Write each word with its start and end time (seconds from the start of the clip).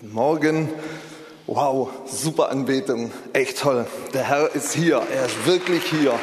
Guten 0.00 0.14
Morgen. 0.14 0.68
Wow, 1.48 1.90
super 2.06 2.50
Anbetung. 2.50 3.10
Echt 3.32 3.58
toll. 3.58 3.84
Der 4.14 4.22
Herr 4.22 4.54
ist 4.54 4.72
hier. 4.72 5.02
Er 5.12 5.26
ist 5.26 5.44
wirklich 5.44 5.82
hier. 5.86 6.14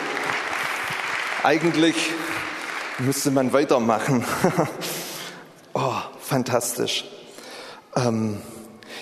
Eigentlich 1.44 1.96
müsste 3.00 3.32
man 3.32 3.52
weitermachen. 3.52 4.24
oh, 5.74 5.92
fantastisch. 6.22 7.04
Ähm, 7.98 8.38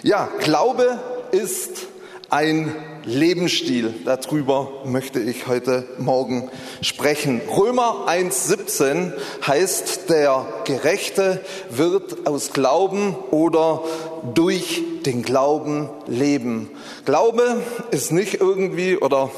ja, 0.01 0.28
Glaube 0.39 0.99
ist 1.29 1.85
ein 2.31 2.74
Lebensstil. 3.05 3.94
Darüber 4.05 4.71
möchte 4.85 5.19
ich 5.19 5.46
heute 5.46 5.85
Morgen 5.99 6.49
sprechen. 6.81 7.42
Römer 7.47 8.08
1.17 8.08 9.13
heißt, 9.46 10.10
der 10.10 10.46
Gerechte 10.65 11.42
wird 11.69 12.26
aus 12.26 12.53
Glauben 12.53 13.15
oder 13.29 13.83
durch 14.33 14.81
den 15.05 15.24
Glauben 15.24 15.89
leben. 16.08 16.70
Glaube 17.05 17.61
ist 17.91 18.11
nicht 18.11 18.35
irgendwie 18.35 18.98
oder 18.98 19.31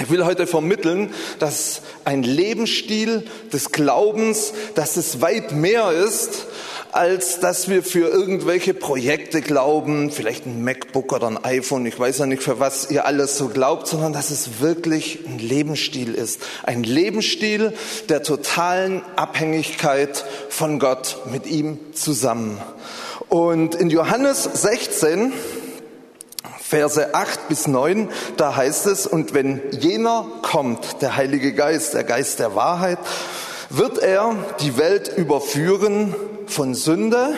ich 0.00 0.08
will 0.08 0.24
heute 0.24 0.46
vermitteln, 0.46 1.12
dass 1.38 1.82
ein 2.04 2.22
Lebensstil 2.22 3.24
des 3.52 3.70
Glaubens, 3.70 4.54
dass 4.74 4.96
es 4.96 5.20
weit 5.20 5.52
mehr 5.52 5.90
ist 5.92 6.46
als 6.92 7.40
dass 7.40 7.68
wir 7.68 7.82
für 7.82 8.08
irgendwelche 8.08 8.74
Projekte 8.74 9.40
glauben, 9.40 10.10
vielleicht 10.10 10.46
ein 10.46 10.64
MacBook 10.64 11.12
oder 11.12 11.28
ein 11.28 11.44
iPhone, 11.44 11.86
ich 11.86 11.98
weiß 11.98 12.18
ja 12.18 12.26
nicht, 12.26 12.42
für 12.42 12.58
was 12.58 12.90
ihr 12.90 13.06
alles 13.06 13.38
so 13.38 13.48
glaubt, 13.48 13.86
sondern 13.86 14.12
dass 14.12 14.30
es 14.30 14.60
wirklich 14.60 15.20
ein 15.26 15.38
Lebensstil 15.38 16.14
ist. 16.14 16.40
Ein 16.64 16.82
Lebensstil 16.82 17.72
der 18.08 18.22
totalen 18.22 19.02
Abhängigkeit 19.16 20.24
von 20.48 20.78
Gott 20.78 21.18
mit 21.30 21.46
ihm 21.46 21.78
zusammen. 21.94 22.60
Und 23.30 23.76
in 23.76 23.90
Johannes 23.90 24.42
16, 24.42 25.32
Verse 26.60 27.14
8 27.14 27.48
bis 27.48 27.68
9, 27.68 28.08
da 28.36 28.56
heißt 28.56 28.86
es, 28.86 29.06
und 29.06 29.34
wenn 29.34 29.60
jener 29.70 30.26
kommt, 30.42 31.00
der 31.00 31.16
Heilige 31.16 31.54
Geist, 31.54 31.94
der 31.94 32.02
Geist 32.02 32.40
der 32.40 32.56
Wahrheit, 32.56 32.98
wird 33.70 33.98
er 33.98 34.34
die 34.58 34.76
Welt 34.76 35.16
überführen 35.16 36.12
von 36.48 36.74
Sünde 36.74 37.34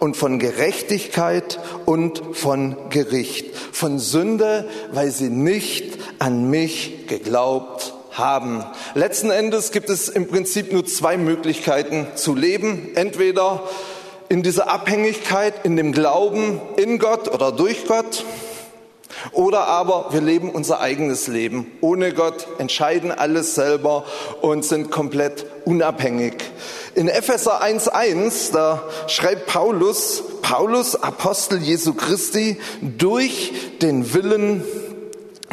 und 0.00 0.16
von 0.16 0.38
Gerechtigkeit 0.38 1.58
und 1.84 2.22
von 2.32 2.76
Gericht. 2.88 3.54
Von 3.72 3.98
Sünde, 3.98 4.66
weil 4.90 5.10
sie 5.10 5.28
nicht 5.28 5.98
an 6.18 6.48
mich 6.48 7.08
geglaubt 7.08 7.92
haben. 8.10 8.64
Letzten 8.94 9.30
Endes 9.30 9.70
gibt 9.70 9.90
es 9.90 10.08
im 10.08 10.28
Prinzip 10.28 10.72
nur 10.72 10.86
zwei 10.86 11.18
Möglichkeiten 11.18 12.06
zu 12.14 12.34
leben. 12.34 12.92
Entweder 12.94 13.64
in 14.34 14.42
dieser 14.42 14.68
Abhängigkeit, 14.68 15.64
in 15.64 15.76
dem 15.76 15.92
Glauben 15.92 16.60
in 16.76 16.98
Gott 16.98 17.32
oder 17.32 17.52
durch 17.52 17.86
Gott 17.86 18.24
oder 19.30 19.68
aber 19.68 20.08
wir 20.10 20.20
leben 20.20 20.50
unser 20.50 20.80
eigenes 20.80 21.28
Leben 21.28 21.70
ohne 21.80 22.12
Gott, 22.12 22.48
entscheiden 22.58 23.12
alles 23.12 23.54
selber 23.54 24.04
und 24.40 24.64
sind 24.64 24.90
komplett 24.90 25.46
unabhängig. 25.64 26.34
In 26.96 27.06
Epheser 27.06 27.62
1.1, 27.62 28.52
da 28.52 28.82
schreibt 29.06 29.46
Paulus, 29.46 30.24
Paulus, 30.42 30.96
Apostel 30.96 31.62
Jesu 31.62 31.94
Christi, 31.94 32.56
durch 32.82 33.52
den 33.82 34.14
Willen 34.14 34.64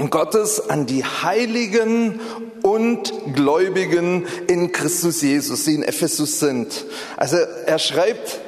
Gottes 0.09 0.71
an 0.71 0.87
die 0.87 1.05
Heiligen 1.05 2.19
und 2.63 3.13
Gläubigen 3.35 4.25
in 4.47 4.71
Christus 4.71 5.21
Jesus, 5.21 5.65
die 5.65 5.75
in 5.75 5.83
Ephesus 5.83 6.39
sind. 6.39 6.83
Also 7.15 7.37
er 7.37 7.77
schreibt 7.77 8.39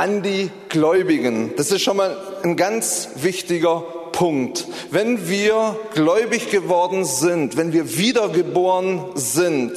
an 0.00 0.22
die 0.22 0.50
Gläubigen. 0.70 1.52
Das 1.58 1.70
ist 1.70 1.82
schon 1.82 1.98
mal 1.98 2.16
ein 2.42 2.56
ganz 2.56 3.10
wichtiger 3.16 3.84
Punkt. 4.12 4.66
Wenn 4.90 5.28
wir 5.28 5.78
gläubig 5.92 6.50
geworden 6.50 7.04
sind, 7.04 7.58
wenn 7.58 7.74
wir 7.74 7.98
wiedergeboren 7.98 9.02
sind, 9.14 9.72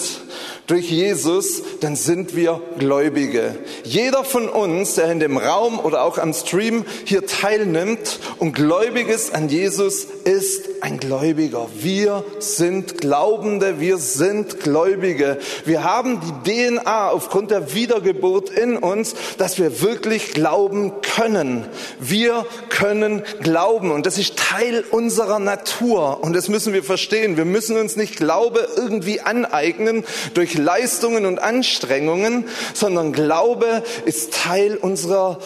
durch 0.68 0.90
Jesus, 0.90 1.62
dann 1.82 1.96
sind 1.96 2.36
wir 2.36 2.62
Gläubige. 2.80 3.56
Jeder 3.84 4.24
von 4.24 4.48
uns, 4.48 4.96
der 4.96 5.12
in 5.12 5.20
dem 5.20 5.38
Raum 5.38 5.80
oder 5.80 6.04
auch 6.04 6.18
am 6.18 6.34
Stream 6.34 6.86
hier 7.04 7.26
teilnimmt 7.26 8.20
und 8.40 8.54
gläubig 8.54 9.10
ist 9.10 9.36
an 9.36 9.50
Jesus, 9.50 10.06
ist 10.24 10.70
ein 10.82 11.00
Gläubiger. 11.00 11.68
Wir 11.78 12.24
sind 12.40 13.00
Glaubende, 13.00 13.80
wir 13.80 13.98
sind 13.98 14.62
Gläubige. 14.62 15.38
Wir 15.66 15.84
haben 15.84 16.22
die 16.22 16.72
DNA 16.72 17.10
aufgrund 17.10 17.52
der 17.52 17.74
Wiedergeburt 17.74 18.50
in 18.50 18.78
uns, 18.78 19.16
dass 19.38 19.58
wir 19.60 19.82
wirklich 19.82 20.34
glauben 20.34 20.94
können. 21.02 21.66
Wir 22.00 22.46
können 22.70 23.24
glauben 23.42 23.92
und 23.92 24.06
das 24.06 24.18
ist 24.18 24.38
Teil 24.38 24.86
unserer 24.92 25.40
Natur 25.40 26.24
und 26.24 26.34
das 26.34 26.48
müssen 26.48 26.74
wir 26.74 26.84
verstehen. 26.84 27.36
Wir 27.36 27.46
müssen 27.46 27.78
uns 27.78 27.98
nicht 27.98 28.16
Glaube 28.16 28.68
irgendwie 28.78 29.20
aneignen 29.20 30.06
durch 30.34 30.53
durch 30.54 30.64
Leistungen 30.64 31.26
und 31.26 31.40
Anstrengungen, 31.40 32.46
sondern 32.74 33.14
Glaube 33.14 33.84
ist 34.06 34.34
Teil 34.34 34.78
unserer 34.78 35.40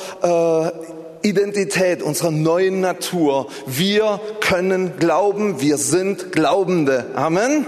äh, 1.24 1.28
Identität, 1.28 2.02
unserer 2.02 2.32
neuen 2.32 2.82
Natur. 2.82 3.48
Wir 3.66 4.20
können 4.40 4.98
glauben, 5.00 5.62
wir 5.62 5.78
sind 5.78 6.32
Glaubende. 6.32 7.06
Amen. 7.16 7.66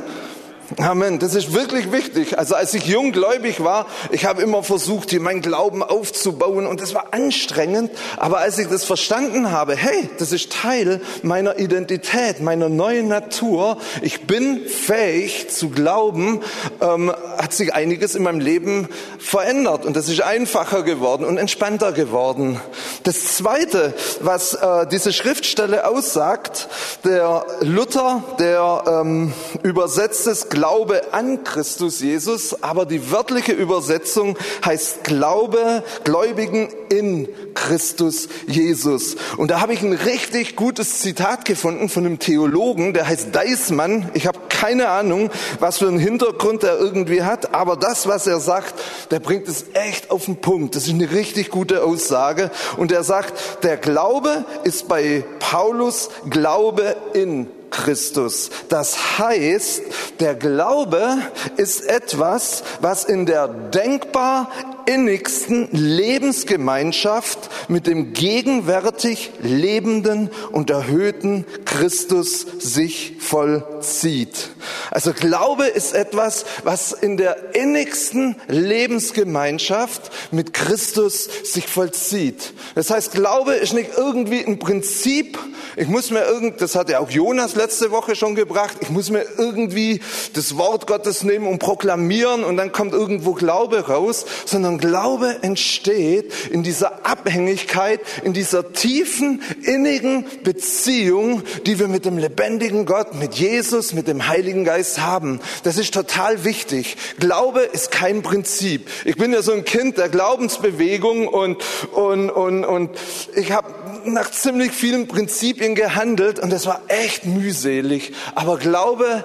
Amen. 0.78 1.18
Das 1.18 1.34
ist 1.34 1.54
wirklich 1.54 1.92
wichtig. 1.92 2.38
Also 2.38 2.54
als 2.56 2.74
ich 2.74 2.86
junggläubig 2.86 3.64
war, 3.64 3.88
ich 4.12 4.26
habe 4.26 4.42
immer 4.42 4.62
versucht, 4.62 5.10
hier 5.10 5.20
meinen 5.20 5.42
Glauben 5.42 5.82
aufzubauen 5.82 6.68
und 6.68 6.80
das 6.80 6.94
war 6.94 7.08
anstrengend. 7.12 7.92
Aber 8.18 8.40
als 8.40 8.60
ich 8.60 8.68
das 8.68 8.84
verstanden 8.84 9.52
habe, 9.52 9.76
hey, 9.76 10.10
das 10.20 10.32
ist 10.32 10.52
Teil 10.52 11.02
meiner 11.24 11.58
Identität, 11.58 12.42
meiner 12.42 12.70
neuen 12.70 13.08
Natur. 13.08 13.78
Ich 14.02 14.28
bin 14.28 14.66
fähig 14.68 15.50
zu 15.50 15.70
glauben, 15.70 16.42
ähm, 16.82 17.12
hat 17.38 17.54
sich 17.54 17.74
einiges 17.74 18.14
in 18.14 18.24
meinem 18.24 18.40
Leben 18.40 18.90
verändert 19.18 19.86
und 19.86 19.96
das 19.96 20.08
ist 20.08 20.22
einfacher 20.22 20.84
geworden 20.84 21.26
und 21.26 21.38
entspannter 21.38 21.94
geworden. 21.94 22.60
Das 23.04 23.38
Zweite, 23.38 23.94
was 24.20 24.54
äh, 24.54 24.86
diese 24.88 25.14
Schriftstelle 25.14 25.88
aussagt, 25.88 26.68
der 27.04 27.46
Luther, 27.62 28.24
der 28.38 28.84
ähm, 28.88 29.34
übersetzt 29.64 30.28
es 30.28 30.50
Glaube 30.60 31.14
an 31.14 31.46
Christus 31.46 32.02
Jesus, 32.02 32.64
aber 32.64 32.86
die 32.86 33.12
wörtliche 33.12 33.54
Übersetzung 33.54 34.38
heißt 34.66 35.06
Glaube, 35.06 35.86
Gläubigen 36.04 36.68
in 36.90 37.30
Christus 37.54 38.28
Jesus. 38.46 39.16
Und 39.38 39.52
da 39.52 39.62
habe 39.62 39.72
ich 39.72 39.82
ein 39.84 39.94
richtig 39.94 40.58
gutes 40.58 41.00
Zitat 41.00 41.46
gefunden 41.46 41.88
von 41.88 42.06
einem 42.06 42.20
Theologen, 42.20 42.94
der 42.94 43.08
heißt 43.08 43.34
Deismann. 43.34 44.12
Ich 44.14 44.28
habe 44.28 44.38
keine 44.50 44.90
Ahnung, 44.90 45.30
was 45.62 45.78
für 45.78 45.88
einen 45.88 45.98
Hintergrund 45.98 46.66
er 46.66 46.78
irgendwie 46.78 47.24
hat, 47.24 47.56
aber 47.56 47.78
das, 47.78 48.10
was 48.10 48.28
er 48.28 48.42
sagt, 48.42 48.74
der 49.12 49.22
bringt 49.22 49.48
es 49.48 49.64
echt 49.76 50.12
auf 50.12 50.26
den 50.26 50.42
Punkt. 50.42 50.76
Das 50.76 50.88
ist 50.88 50.94
eine 50.94 51.10
richtig 51.10 51.52
gute 51.52 51.86
Aussage. 51.86 52.52
Und 52.76 52.92
er 52.92 53.06
sagt, 53.06 53.64
der 53.64 53.78
Glaube 53.78 54.44
ist 54.66 54.90
bei 54.90 55.24
Paulus 55.40 56.10
Glaube 56.30 56.98
in 57.14 57.48
Christus. 57.70 58.50
Das 58.70 59.20
heißt, 59.20 59.82
der 60.20 60.36
Glaube 60.36 61.18
ist 61.58 61.86
etwas, 61.86 62.64
was 62.82 63.06
in 63.06 63.26
der 63.26 63.48
denkbar 63.48 64.50
innigsten 64.90 65.70
Lebensgemeinschaft 65.72 67.50
mit 67.70 67.86
dem 67.86 68.14
gegenwärtig 68.14 69.32
lebenden 69.40 70.32
und 70.52 70.72
erhöhten 70.72 71.46
Christus 71.66 72.46
sich 72.60 73.18
vollzieht. 73.20 74.50
Also 74.90 75.14
Glaube 75.14 75.66
ist 75.66 75.94
etwas, 75.94 76.46
was 76.64 76.92
in 76.92 77.18
der 77.18 77.54
innigsten 77.54 78.36
Lebensgemeinschaft 78.48 80.12
mit 80.32 80.54
Christus 80.54 81.30
sich 81.44 81.68
vollzieht. 81.68 82.54
Das 82.74 82.90
heißt, 82.90 83.12
Glaube 83.12 83.54
ist 83.54 83.74
nicht 83.74 83.92
irgendwie 83.96 84.44
ein 84.44 84.58
Prinzip. 84.58 85.38
Ich 85.76 85.88
muss 85.88 86.10
mir 86.12 86.24
irgend, 86.26 86.62
das 86.62 86.76
hat 86.76 86.90
ja 86.90 87.00
auch 87.00 87.10
Jonas 87.10 87.56
letzte 87.56 87.92
Woche 87.92 88.16
schon 88.16 88.36
gebracht. 88.36 88.78
Ich 88.82 88.90
muss 88.90 89.10
mir 89.10 89.26
irgendwie 89.38 90.02
das 90.34 90.58
Wort 90.58 90.88
Gottes 90.88 91.24
nehmen 91.24 91.48
und 91.48 91.60
proklamieren 91.60 92.44
und 92.44 92.58
dann 92.58 92.72
kommt 92.72 92.94
irgendwo 92.94 93.34
Glaube 93.34 93.88
raus, 93.88 94.26
sondern 94.46 94.78
Glaube 94.78 95.38
entsteht 95.42 96.34
in 96.50 96.64
dieser 96.64 97.06
Abhängigkeit, 97.06 98.02
in 98.24 98.34
dieser 98.34 98.74
tiefen, 98.74 99.42
innigen 99.64 100.26
Beziehung, 100.44 101.44
die 101.66 101.80
wir 101.80 101.88
mit 101.88 102.06
dem 102.06 102.18
lebendigen 102.18 102.86
Gott, 102.86 103.14
mit 103.16 103.36
Jesus, 103.36 103.94
mit 103.94 104.08
dem 104.08 104.28
Heiligen 104.28 104.64
Geist 104.66 105.00
haben. 105.00 105.40
Das 105.64 105.78
ist 105.78 105.94
total 105.94 106.44
wichtig. 106.44 106.98
Glaube 107.20 107.62
ist 107.62 107.92
kein 107.92 108.22
Prinzip. 108.22 108.90
Ich 109.06 109.18
bin 109.18 109.34
ja 109.34 109.42
so 109.42 109.52
ein 109.52 109.66
Kind 109.66 109.98
der 109.98 110.10
Glaubensbewegung 110.10 111.28
und, 111.28 111.58
und, 111.92 112.30
und, 112.30 112.66
und 112.66 112.92
ich 113.36 113.52
habe 113.52 113.68
nach 114.06 114.32
ziemlich 114.32 114.72
vielen 114.72 115.08
Prinzipien 115.08 115.76
gehandelt 115.76 116.40
und 116.40 116.52
es 116.54 116.66
war 116.66 116.82
echt 116.88 117.26
mühselig. 117.26 118.14
Aber 118.36 118.58
Glaube 118.58 119.24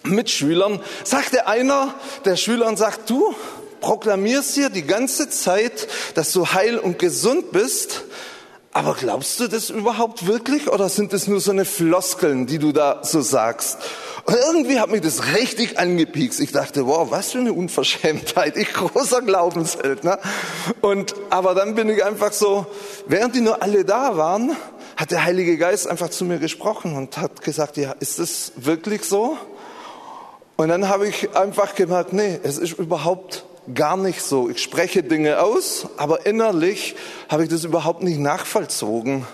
Mitschülern, 0.03 0.79
sagte 1.03 1.47
einer 1.47 1.93
der 2.25 2.37
Schüler 2.37 2.67
und 2.67 2.77
sagt, 2.77 3.09
du, 3.09 3.35
proklamierst 3.79 4.55
hier 4.55 4.69
die 4.69 4.83
ganze 4.83 5.29
Zeit, 5.29 5.87
dass 6.15 6.31
du 6.33 6.47
heil 6.47 6.77
und 6.77 6.99
gesund 6.99 7.51
bist, 7.51 8.03
aber 8.71 8.93
glaubst 8.93 9.39
du 9.39 9.47
das 9.47 9.71
überhaupt 9.71 10.27
wirklich 10.27 10.69
oder 10.69 10.89
sind 10.89 11.11
das 11.11 11.27
nur 11.27 11.41
so 11.41 11.51
eine 11.51 11.65
Floskeln, 11.65 12.45
die 12.45 12.59
du 12.59 12.71
da 12.71 12.99
so 13.03 13.21
sagst? 13.21 13.79
Und 14.25 14.35
irgendwie 14.35 14.79
hat 14.79 14.91
mich 14.91 15.01
das 15.01 15.33
richtig 15.35 15.79
angepiekst. 15.79 16.39
Ich 16.39 16.51
dachte, 16.51 16.85
wow, 16.85 17.09
was 17.09 17.31
für 17.31 17.39
eine 17.39 17.51
Unverschämtheit. 17.51 18.57
Ich 18.57 18.71
großer 18.73 19.23
Glaubensheld. 19.23 20.03
Ne? 20.03 20.19
Und, 20.81 21.15
aber 21.31 21.55
dann 21.55 21.73
bin 21.73 21.89
ich 21.89 22.03
einfach 22.03 22.31
so, 22.31 22.67
während 23.07 23.35
die 23.35 23.41
nur 23.41 23.63
alle 23.63 23.85
da 23.85 24.17
waren, 24.17 24.55
hat 24.95 25.09
der 25.09 25.23
Heilige 25.23 25.57
Geist 25.57 25.87
einfach 25.87 26.09
zu 26.09 26.23
mir 26.25 26.37
gesprochen 26.37 26.95
und 26.95 27.17
hat 27.17 27.41
gesagt, 27.41 27.75
ja, 27.77 27.95
ist 27.99 28.19
das 28.19 28.51
wirklich 28.55 29.03
so? 29.03 29.35
Und 30.57 30.69
dann 30.69 30.89
habe 30.89 31.07
ich 31.07 31.35
einfach 31.35 31.73
gemerkt, 31.73 32.13
nee, 32.13 32.39
es 32.43 32.59
ist 32.59 32.73
überhaupt 32.73 33.45
gar 33.73 33.97
nicht 33.97 34.21
so. 34.21 34.49
Ich 34.49 34.61
spreche 34.61 35.03
Dinge 35.03 35.41
aus, 35.41 35.87
aber 35.97 36.25
innerlich 36.25 36.95
habe 37.29 37.43
ich 37.43 37.49
das 37.49 37.63
überhaupt 37.63 38.03
nicht 38.03 38.19
nachvollzogen. 38.19 39.25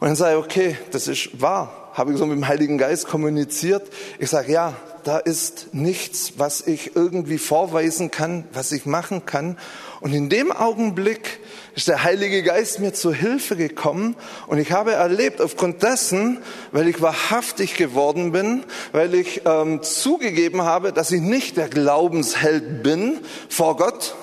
Und 0.00 0.06
dann 0.06 0.16
sage 0.16 0.38
ich, 0.38 0.44
okay, 0.44 0.78
das 0.90 1.08
ist 1.08 1.40
wahr. 1.40 1.79
Habe 1.92 2.12
ich 2.12 2.18
so 2.18 2.26
mit 2.26 2.36
dem 2.36 2.46
Heiligen 2.46 2.78
Geist 2.78 3.08
kommuniziert. 3.08 3.82
Ich 4.18 4.30
sage, 4.30 4.52
ja, 4.52 4.74
da 5.04 5.18
ist 5.18 5.74
nichts, 5.74 6.34
was 6.36 6.66
ich 6.66 6.94
irgendwie 6.94 7.38
vorweisen 7.38 8.10
kann, 8.10 8.44
was 8.52 8.72
ich 8.72 8.86
machen 8.86 9.26
kann. 9.26 9.58
Und 10.00 10.12
in 10.14 10.28
dem 10.28 10.52
Augenblick 10.52 11.40
ist 11.74 11.88
der 11.88 12.04
Heilige 12.04 12.42
Geist 12.42 12.80
mir 12.80 12.92
zu 12.92 13.12
Hilfe 13.12 13.56
gekommen 13.56 14.16
und 14.46 14.58
ich 14.58 14.72
habe 14.72 14.92
erlebt, 14.92 15.40
aufgrund 15.40 15.82
dessen, 15.82 16.38
weil 16.72 16.88
ich 16.88 17.00
wahrhaftig 17.00 17.74
geworden 17.74 18.32
bin, 18.32 18.64
weil 18.92 19.14
ich 19.14 19.42
ähm, 19.44 19.82
zugegeben 19.82 20.62
habe, 20.62 20.92
dass 20.92 21.12
ich 21.12 21.20
nicht 21.20 21.56
der 21.56 21.68
Glaubensheld 21.68 22.82
bin 22.82 23.18
vor 23.48 23.76
Gott. 23.76 24.14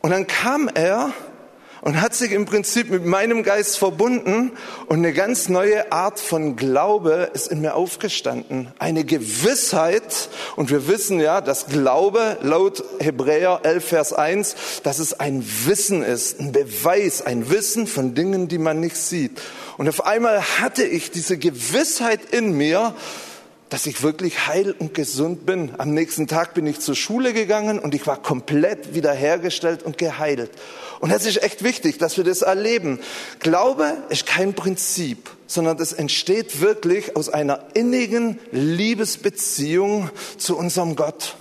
Und 0.00 0.10
dann 0.10 0.26
kam 0.26 0.68
er 0.72 1.12
und 1.80 2.00
hat 2.00 2.14
sich 2.14 2.32
im 2.32 2.46
Prinzip 2.46 2.90
mit 2.90 3.04
meinem 3.04 3.42
Geist 3.42 3.78
verbunden 3.78 4.52
und 4.86 4.98
eine 4.98 5.12
ganz 5.12 5.48
neue 5.48 5.92
Art 5.92 6.20
von 6.20 6.56
Glaube 6.56 7.30
ist 7.34 7.48
in 7.48 7.60
mir 7.60 7.74
aufgestanden. 7.74 8.72
Eine 8.78 9.04
Gewissheit 9.04 10.28
und 10.56 10.70
wir 10.70 10.88
wissen 10.88 11.20
ja, 11.20 11.40
dass 11.40 11.66
Glaube 11.66 12.38
laut 12.42 12.82
Hebräer 12.98 13.60
11 13.62 13.84
Vers 13.84 14.12
1, 14.12 14.56
dass 14.82 14.98
es 14.98 15.18
ein 15.18 15.44
Wissen 15.64 16.02
ist, 16.02 16.40
ein 16.40 16.52
Beweis, 16.52 17.22
ein 17.22 17.50
Wissen 17.50 17.86
von 17.86 18.14
Dingen, 18.14 18.48
die 18.48 18.58
man 18.58 18.80
nicht 18.80 18.96
sieht. 18.96 19.40
Und 19.76 19.88
auf 19.88 20.06
einmal 20.06 20.42
hatte 20.60 20.84
ich 20.84 21.10
diese 21.10 21.36
Gewissheit 21.36 22.20
in 22.32 22.56
mir, 22.56 22.94
dass 23.68 23.86
ich 23.86 24.02
wirklich 24.02 24.46
heil 24.46 24.74
und 24.78 24.94
gesund 24.94 25.46
bin. 25.46 25.72
Am 25.78 25.92
nächsten 25.92 26.26
Tag 26.26 26.54
bin 26.54 26.66
ich 26.66 26.80
zur 26.80 26.94
Schule 26.94 27.32
gegangen 27.32 27.78
und 27.78 27.94
ich 27.94 28.06
war 28.06 28.22
komplett 28.22 28.94
wiederhergestellt 28.94 29.82
und 29.82 29.98
geheilt. 29.98 30.50
Und 31.00 31.12
das 31.12 31.26
ist 31.26 31.42
echt 31.42 31.62
wichtig, 31.64 31.98
dass 31.98 32.16
wir 32.16 32.24
das 32.24 32.42
erleben. 32.42 33.00
Glaube 33.40 33.96
ist 34.08 34.26
kein 34.26 34.54
Prinzip, 34.54 35.30
sondern 35.46 35.76
das 35.76 35.92
entsteht 35.92 36.60
wirklich 36.60 37.16
aus 37.16 37.28
einer 37.28 37.60
innigen 37.74 38.38
Liebesbeziehung 38.52 40.10
zu 40.38 40.56
unserem 40.56 40.96
Gott 40.96 41.36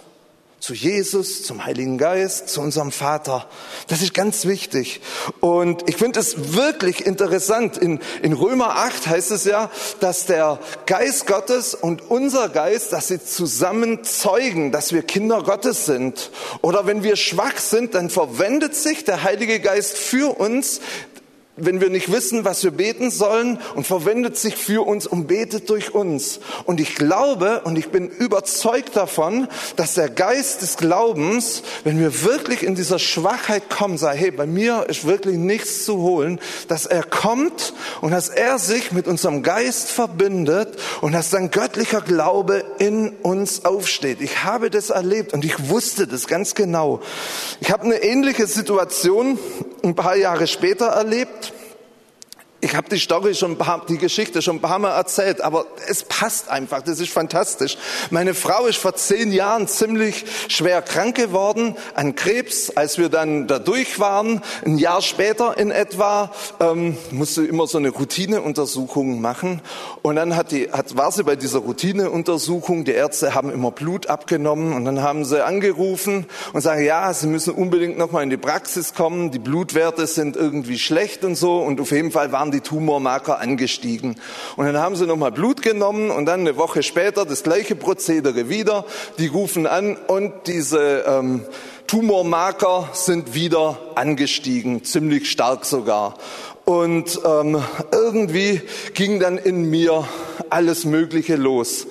zu 0.66 0.74
Jesus, 0.74 1.44
zum 1.44 1.64
Heiligen 1.64 2.00
Geist, 2.00 2.50
zu 2.50 2.60
unserem 2.60 2.92
Vater. 2.92 3.48
Das 3.88 4.02
ist 4.02 4.16
ganz 4.16 4.46
wichtig. 4.46 5.00
Und 5.40 5.88
ich 5.88 5.96
finde 5.96 6.20
es 6.20 6.56
wirklich 6.56 7.06
interessant. 7.06 7.78
In, 7.78 8.00
in 8.24 8.34
Römer 8.34 8.76
8 8.78 9.06
heißt 9.06 9.30
es 9.30 9.44
ja, 9.44 9.70
dass 10.00 10.26
der 10.26 10.58
Geist 10.88 11.28
Gottes 11.28 11.76
und 11.76 12.10
unser 12.10 12.50
Geist, 12.50 12.94
dass 12.94 13.10
sie 13.10 13.24
zusammen 13.24 14.04
zeugen, 14.04 14.72
dass 14.72 14.92
wir 14.92 15.04
Kinder 15.04 15.44
Gottes 15.44 15.86
sind. 15.86 16.32
Oder 16.64 16.88
wenn 16.88 17.04
wir 17.04 17.16
schwach 17.16 17.60
sind, 17.60 17.94
dann 17.94 18.10
verwendet 18.10 18.74
sich 18.74 19.04
der 19.04 19.22
Heilige 19.22 19.60
Geist 19.60 19.96
für 19.96 20.36
uns 20.40 20.82
wenn 21.58 21.80
wir 21.80 21.90
nicht 21.90 22.12
wissen, 22.12 22.44
was 22.44 22.64
wir 22.64 22.72
beten 22.72 23.10
sollen 23.12 23.60
und 23.76 23.88
verwendet 23.88 24.38
sich 24.38 24.56
für 24.56 24.86
uns 24.86 25.08
und 25.08 25.28
betet 25.28 25.70
durch 25.70 25.94
uns. 25.94 26.40
Und 26.66 26.82
ich 26.82 26.96
glaube 26.96 27.62
und 27.64 27.78
ich 27.78 27.90
bin 27.90 28.10
überzeugt 28.10 28.96
davon, 28.98 29.48
dass 29.78 29.94
der 29.94 30.10
Geist 30.10 30.62
des 30.62 30.76
Glaubens, 30.76 31.64
wenn 31.86 31.98
wir 32.00 32.24
wirklich 32.24 32.64
in 32.64 32.76
dieser 32.76 33.00
Schwachheit 33.00 33.70
kommen, 33.70 33.98
sei, 33.98 34.18
hey, 34.18 34.32
bei 34.32 34.46
mir 34.46 34.86
ist 34.90 35.06
wirklich 35.06 35.38
nichts 35.38 35.86
zu 35.86 35.98
holen, 35.98 36.40
dass 36.68 36.86
er 36.86 37.04
kommt 37.04 37.74
und 38.02 38.12
dass 38.12 38.28
er 38.28 38.60
sich 38.60 38.92
mit 38.92 39.08
unserem 39.08 39.42
Geist 39.42 39.92
verbindet 39.92 40.78
und 41.00 41.14
dass 41.14 41.30
dann 41.30 41.52
göttlicher 41.52 42.02
Glaube 42.02 42.66
in 42.80 43.10
uns 43.22 43.64
aufsteht. 43.64 44.20
Ich 44.20 44.44
habe 44.44 44.70
das 44.70 44.90
erlebt 44.90 45.34
und 45.34 45.46
ich 45.46 45.70
wusste 45.70 46.06
das 46.06 46.28
ganz 46.28 46.54
genau. 46.54 47.00
Ich 47.62 47.72
habe 47.72 47.84
eine 47.84 48.04
ähnliche 48.04 48.48
Situation 48.48 49.40
ein 49.84 49.96
paar 49.96 50.16
Jahre 50.16 50.48
später 50.48 50.88
erlebt. 50.88 51.45
Ich 52.66 52.76
habe 52.76 52.90
die 52.90 52.98
Story 52.98 53.36
schon, 53.36 53.58
die 53.88 54.00
Geschichte 54.00 54.42
schon 54.42 54.56
ein 54.56 54.60
paar 54.60 54.80
Mal 54.80 54.90
erzählt, 54.90 55.42
aber 55.42 55.68
es 55.88 56.02
passt 56.02 56.50
einfach. 56.50 56.82
Das 56.82 57.00
ist 57.00 57.12
fantastisch. 57.12 57.78
Meine 58.10 58.34
Frau 58.34 58.66
ist 58.66 58.80
vor 58.80 58.96
zehn 58.96 59.32
Jahren 59.32 59.68
ziemlich 59.68 60.26
schwer 60.48 60.82
krank 60.82 61.16
geworden 61.16 61.76
an 61.94 62.16
Krebs. 62.16 62.72
Als 62.76 62.98
wir 62.98 63.10
dann 63.10 63.46
da 63.46 63.60
durch 63.60 64.00
waren, 64.00 64.42
ein 64.66 64.80
Jahr 64.80 65.04
später 65.04 65.60
in 65.60 65.70
etwa, 65.70 66.32
ähm, 66.60 66.98
musste 67.12 67.46
immer 67.46 67.68
so 67.68 67.78
eine 67.78 67.90
Routineuntersuchung 67.90 69.22
machen. 69.22 69.62
Und 70.02 70.16
dann 70.16 70.36
hat 70.36 70.52
die, 70.52 70.72
hat, 70.72 70.98
war 70.98 71.12
sie 71.12 71.24
bei 71.24 71.36
dieser 71.36 71.60
Routineuntersuchung. 71.60 72.84
Die 72.84 72.94
Ärzte 72.94 73.36
haben 73.36 73.52
immer 73.52 73.70
Blut 73.70 74.08
abgenommen 74.08 74.74
und 74.74 74.86
dann 74.86 75.04
haben 75.04 75.24
sie 75.24 75.46
angerufen 75.46 76.26
und 76.52 76.62
sagen, 76.62 76.84
ja, 76.84 77.14
sie 77.14 77.28
müssen 77.28 77.54
unbedingt 77.54 78.00
noch 78.00 78.12
mal 78.12 78.24
in 78.24 78.32
die 78.32 78.38
Praxis 78.38 78.96
kommen. 78.96 79.30
Die 79.30 79.38
Blutwerte 79.38 80.08
sind 80.08 80.36
irgendwie 80.36 80.80
schlecht 80.80 81.24
und 81.24 81.36
so. 81.36 81.60
Und 81.60 81.80
auf 81.80 81.92
jeden 81.92 82.10
Fall 82.10 82.32
waren 82.32 82.55
die 82.56 82.62
Tumormarker 82.62 83.40
angestiegen. 83.40 84.16
Und 84.56 84.66
dann 84.66 84.78
haben 84.78 84.96
sie 84.96 85.06
nochmal 85.06 85.32
Blut 85.32 85.62
genommen 85.62 86.10
und 86.10 86.26
dann 86.26 86.42
eine 86.42 86.58
Woche 86.58 86.84
später 86.84 87.26
das 87.26 87.44
gleiche 87.44 87.76
Prozedere 87.76 88.50
wieder. 88.50 88.86
Die 89.20 89.28
rufen 89.28 89.68
an 89.68 89.98
und 90.08 90.34
diese 90.48 91.04
ähm, 91.08 91.46
Tumormarker 91.88 92.90
sind 92.94 93.34
wieder 93.34 93.78
angestiegen, 93.96 94.84
ziemlich 94.84 95.30
stark 95.30 95.66
sogar. 95.66 96.18
Und 96.64 97.20
ähm, 97.24 97.64
irgendwie 97.92 98.62
ging 98.96 99.20
dann 99.20 99.38
in 99.38 99.70
mir 99.70 100.08
alles 100.50 100.86
Mögliche 100.86 101.36
los. 101.36 101.86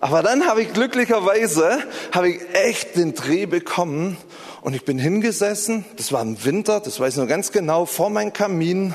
Aber 0.00 0.22
dann 0.22 0.46
habe 0.46 0.62
ich 0.62 0.72
glücklicherweise, 0.72 1.78
habe 2.12 2.28
ich 2.28 2.40
echt 2.52 2.96
den 2.96 3.14
Dreh 3.14 3.46
bekommen 3.46 4.16
und 4.60 4.74
ich 4.74 4.84
bin 4.84 4.98
hingesessen, 4.98 5.84
das 5.96 6.12
war 6.12 6.22
im 6.22 6.44
Winter, 6.44 6.80
das 6.80 7.00
weiß 7.00 7.14
ich 7.14 7.20
noch 7.20 7.28
ganz 7.28 7.52
genau, 7.52 7.86
vor 7.86 8.10
meinem 8.10 8.32
Kamin 8.32 8.94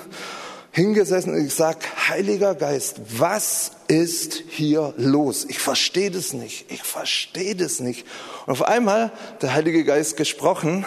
hingesessen 0.74 1.34
und 1.34 1.46
ich 1.46 1.54
sag, 1.54 1.78
Heiliger 2.10 2.56
Geist, 2.56 3.00
was 3.18 3.72
ist 3.88 4.44
hier 4.50 4.94
los? 4.98 5.46
Ich 5.48 5.60
verstehe 5.60 6.12
das 6.12 6.34
nicht. 6.34 6.70
Ich 6.72 6.84
verstehe 6.84 7.56
das 7.56 7.80
nicht. 7.80 8.06
Und 8.46 8.54
auf 8.54 8.64
einmal 8.64 9.12
der 9.42 9.54
Heilige 9.54 9.86
Geist 9.86 10.18
gesprochen, 10.18 10.86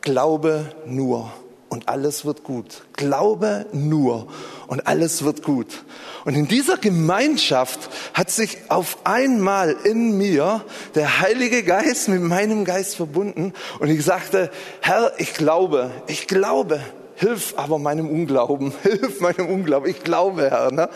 glaube 0.00 0.72
nur. 0.86 1.32
und 1.68 1.88
alles 1.88 2.24
wird 2.24 2.44
gut. 2.44 2.82
Glaube 2.92 3.66
nur 3.72 4.28
und 4.68 4.86
alles 4.86 5.24
wird 5.24 5.42
gut. 5.42 5.84
Und 6.24 6.34
in 6.34 6.46
dieser 6.46 6.78
Gemeinschaft 6.78 7.90
hat 8.14 8.30
sich 8.30 8.58
auf 8.68 8.98
einmal 9.04 9.76
in 9.84 10.16
mir 10.16 10.64
der 10.94 11.20
Heilige 11.20 11.64
Geist 11.64 12.08
mit 12.08 12.22
meinem 12.22 12.64
Geist 12.64 12.94
verbunden 12.96 13.52
und 13.80 13.88
ich 13.88 14.04
sagte, 14.04 14.50
Herr, 14.80 15.12
ich 15.18 15.34
glaube, 15.34 15.90
ich 16.06 16.28
glaube, 16.28 16.80
hilf 17.16 17.54
aber 17.56 17.78
meinem 17.78 18.08
Unglauben, 18.08 18.72
hilf 18.82 19.20
meinem 19.20 19.48
Unglauben, 19.48 19.90
ich 19.90 20.02
glaube, 20.04 20.50
Herr. 20.50 20.70
Ne? 20.70 20.88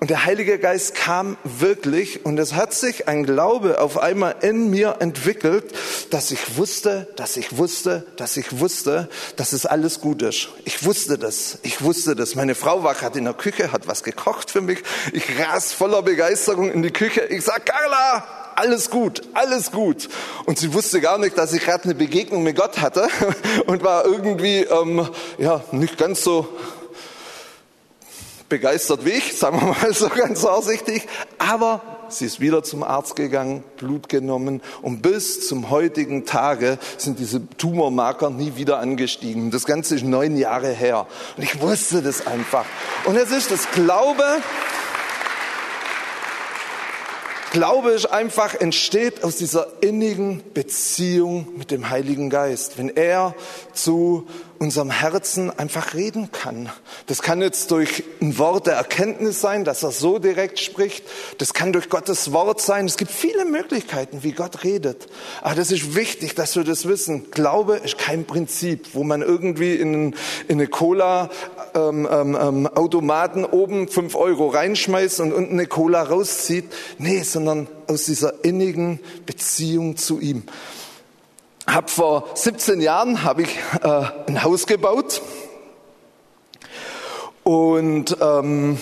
Und 0.00 0.10
der 0.10 0.24
Heilige 0.24 0.58
Geist 0.58 0.94
kam 0.94 1.36
wirklich 1.44 2.24
und 2.24 2.38
es 2.38 2.54
hat 2.54 2.74
sich 2.74 3.06
ein 3.06 3.24
Glaube 3.24 3.80
auf 3.80 3.98
einmal 3.98 4.36
in 4.40 4.70
mir 4.70 4.96
entwickelt, 5.00 5.72
dass 6.10 6.30
ich 6.30 6.56
wusste, 6.56 7.06
dass 7.16 7.36
ich 7.36 7.58
wusste, 7.58 8.06
dass 8.16 8.36
ich 8.36 8.60
wusste, 8.60 9.08
dass 9.36 9.52
es 9.52 9.66
alles 9.66 10.00
gut 10.00 10.22
ist. 10.22 10.48
Ich 10.64 10.84
wusste 10.84 11.18
das, 11.18 11.58
ich 11.62 11.82
wusste 11.82 12.16
das. 12.16 12.34
Meine 12.34 12.54
Frau 12.54 12.82
war 12.82 12.94
gerade 12.94 13.18
in 13.18 13.24
der 13.24 13.34
Küche, 13.34 13.72
hat 13.72 13.86
was 13.86 14.02
gekocht 14.02 14.50
für 14.50 14.60
mich. 14.60 14.82
Ich 15.12 15.38
ras 15.38 15.72
voller 15.72 16.02
Begeisterung 16.02 16.70
in 16.70 16.82
die 16.82 16.92
Küche. 16.92 17.22
Ich 17.22 17.44
sag, 17.44 17.66
Carla, 17.66 18.43
alles 18.56 18.90
gut, 18.90 19.22
alles 19.34 19.70
gut. 19.70 20.08
Und 20.46 20.58
sie 20.58 20.72
wusste 20.74 21.00
gar 21.00 21.18
nicht, 21.18 21.36
dass 21.38 21.52
ich 21.52 21.62
gerade 21.62 21.84
eine 21.84 21.94
Begegnung 21.94 22.42
mit 22.42 22.56
Gott 22.56 22.80
hatte 22.80 23.08
und 23.66 23.82
war 23.82 24.04
irgendwie 24.04 24.60
ähm, 24.60 25.08
ja 25.38 25.62
nicht 25.72 25.98
ganz 25.98 26.22
so 26.22 26.48
begeistert 28.48 29.04
wie 29.04 29.10
ich, 29.10 29.36
sagen 29.36 29.60
wir 29.60 29.68
mal 29.68 29.92
so 29.92 30.08
ganz 30.08 30.40
vorsichtig. 30.40 31.08
Aber 31.38 31.80
sie 32.08 32.26
ist 32.26 32.40
wieder 32.40 32.62
zum 32.62 32.82
Arzt 32.82 33.16
gegangen, 33.16 33.64
Blut 33.76 34.08
genommen 34.08 34.62
und 34.82 35.02
bis 35.02 35.46
zum 35.46 35.70
heutigen 35.70 36.24
Tage 36.24 36.78
sind 36.96 37.18
diese 37.18 37.48
Tumormarker 37.56 38.30
nie 38.30 38.56
wieder 38.56 38.78
angestiegen. 38.78 39.50
Das 39.50 39.64
Ganze 39.64 39.96
ist 39.96 40.04
neun 40.04 40.36
Jahre 40.36 40.70
her. 40.70 41.06
Und 41.36 41.42
ich 41.42 41.60
wusste 41.60 42.02
das 42.02 42.26
einfach. 42.26 42.64
Und 43.06 43.16
es 43.16 43.30
ist 43.30 43.50
das 43.50 43.70
Glaube, 43.72 44.24
Glaube 47.54 47.92
ist 47.92 48.06
einfach 48.06 48.56
entsteht 48.56 49.22
aus 49.22 49.36
dieser 49.36 49.80
innigen 49.80 50.42
Beziehung 50.54 51.46
mit 51.56 51.70
dem 51.70 51.88
Heiligen 51.88 52.28
Geist. 52.28 52.78
Wenn 52.78 52.88
er 52.88 53.36
zu 53.72 54.26
unserem 54.58 54.90
Herzen 54.90 55.50
einfach 55.58 55.94
reden 55.94 56.30
kann. 56.32 56.70
Das 57.06 57.22
kann 57.22 57.40
jetzt 57.42 57.70
durch 57.70 58.04
ein 58.20 58.38
Wort 58.38 58.66
der 58.66 58.74
Erkenntnis 58.74 59.40
sein, 59.40 59.64
dass 59.64 59.82
er 59.82 59.90
so 59.90 60.18
direkt 60.18 60.58
spricht. 60.58 61.04
Das 61.38 61.54
kann 61.54 61.72
durch 61.72 61.88
Gottes 61.88 62.32
Wort 62.32 62.60
sein. 62.60 62.86
Es 62.86 62.96
gibt 62.96 63.10
viele 63.10 63.44
Möglichkeiten, 63.44 64.22
wie 64.22 64.32
Gott 64.32 64.64
redet. 64.64 65.06
Aber 65.42 65.54
das 65.54 65.70
ist 65.70 65.94
wichtig, 65.94 66.34
dass 66.34 66.56
wir 66.56 66.64
das 66.64 66.86
wissen. 66.86 67.30
Glaube 67.30 67.76
ist 67.76 67.98
kein 67.98 68.24
Prinzip, 68.24 68.94
wo 68.94 69.04
man 69.04 69.22
irgendwie 69.22 69.74
in, 69.74 70.14
in 70.48 70.58
eine 70.58 70.66
Cola 70.66 71.30
ähm, 71.74 72.08
ähm, 72.10 72.38
ähm 72.40 72.66
Automaten 72.66 73.44
oben 73.44 73.88
fünf 73.88 74.14
Euro 74.14 74.48
reinschmeißt 74.48 75.20
und 75.20 75.32
unten 75.32 75.54
eine 75.54 75.66
Cola 75.66 76.02
rauszieht. 76.02 76.72
Nee, 76.98 77.22
sondern 77.22 77.68
aus 77.86 78.04
dieser 78.04 78.44
innigen 78.44 79.00
Beziehung 79.26 79.96
zu 79.96 80.20
ihm. 80.20 80.44
Hab 81.66 81.88
vor 81.88 82.28
17 82.34 82.80
Jahren 82.80 83.22
habe 83.24 83.42
ich 83.42 83.58
äh, 83.82 84.04
ein 84.28 84.42
Haus 84.42 84.66
gebaut. 84.66 85.22
Und 87.42 88.16
ähm, 88.20 88.78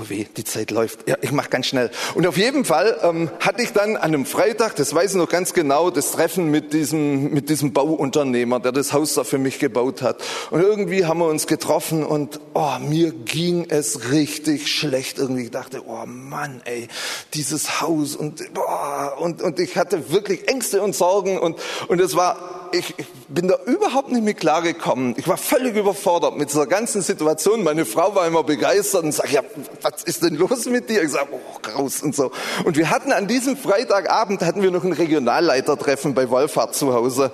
Oh 0.00 0.08
weh, 0.10 0.26
die 0.36 0.44
Zeit 0.44 0.70
läuft. 0.70 1.08
Ja, 1.08 1.16
ich 1.22 1.32
mache 1.32 1.48
ganz 1.48 1.66
schnell. 1.66 1.90
Und 2.14 2.24
auf 2.24 2.36
jeden 2.36 2.64
Fall 2.64 3.00
ähm, 3.02 3.32
hatte 3.40 3.62
ich 3.62 3.72
dann 3.72 3.96
an 3.96 4.04
einem 4.04 4.26
Freitag, 4.26 4.76
das 4.76 4.94
weiß 4.94 5.10
ich 5.10 5.16
noch 5.16 5.28
ganz 5.28 5.54
genau, 5.54 5.90
das 5.90 6.12
Treffen 6.12 6.52
mit 6.52 6.72
diesem, 6.72 7.32
mit 7.32 7.48
diesem 7.48 7.72
Bauunternehmer, 7.72 8.60
der 8.60 8.70
das 8.70 8.92
Haus 8.92 9.14
da 9.14 9.24
für 9.24 9.38
mich 9.38 9.58
gebaut 9.58 10.00
hat. 10.00 10.22
Und 10.52 10.60
irgendwie 10.60 11.04
haben 11.04 11.18
wir 11.18 11.26
uns 11.26 11.48
getroffen 11.48 12.06
und 12.06 12.38
oh, 12.54 12.78
mir 12.78 13.10
ging 13.10 13.66
es 13.70 14.12
richtig 14.12 14.68
schlecht. 14.72 15.18
Irgendwie 15.18 15.42
ich 15.46 15.50
dachte, 15.50 15.82
oh 15.84 16.06
Mann, 16.06 16.62
ey, 16.64 16.86
dieses 17.34 17.80
Haus 17.80 18.14
und, 18.14 18.40
oh, 18.56 19.24
und, 19.24 19.42
und 19.42 19.58
ich 19.58 19.76
hatte 19.76 20.12
wirklich 20.12 20.46
Ängste 20.46 20.80
und 20.80 20.94
Sorgen 20.94 21.40
und, 21.40 21.58
und 21.88 22.00
es 22.00 22.14
war 22.14 22.57
ich, 22.72 22.94
bin 23.28 23.46
da 23.46 23.56
überhaupt 23.66 24.10
nicht 24.10 24.24
mit 24.24 24.40
klargekommen. 24.40 25.14
Ich 25.18 25.28
war 25.28 25.36
völlig 25.36 25.76
überfordert 25.76 26.36
mit 26.36 26.48
dieser 26.48 26.66
ganzen 26.66 27.02
Situation. 27.02 27.62
Meine 27.62 27.84
Frau 27.84 28.14
war 28.14 28.26
immer 28.26 28.42
begeistert 28.42 29.04
und 29.04 29.12
sagt, 29.12 29.30
ja, 29.30 29.42
was 29.82 30.02
ist 30.04 30.22
denn 30.22 30.36
los 30.36 30.64
mit 30.66 30.88
dir? 30.88 31.02
Ich 31.02 31.10
sage, 31.10 31.28
oh, 31.32 31.58
graus 31.60 32.02
und 32.02 32.14
so. 32.14 32.30
Und 32.64 32.78
wir 32.78 32.88
hatten 32.90 33.12
an 33.12 33.26
diesem 33.26 33.56
Freitagabend 33.56 34.42
hatten 34.42 34.62
wir 34.62 34.70
noch 34.70 34.82
ein 34.82 34.92
Regionalleitertreffen 34.92 36.14
bei 36.14 36.30
Wolfhard 36.30 36.74
zu 36.74 36.94
Hause. 36.94 37.30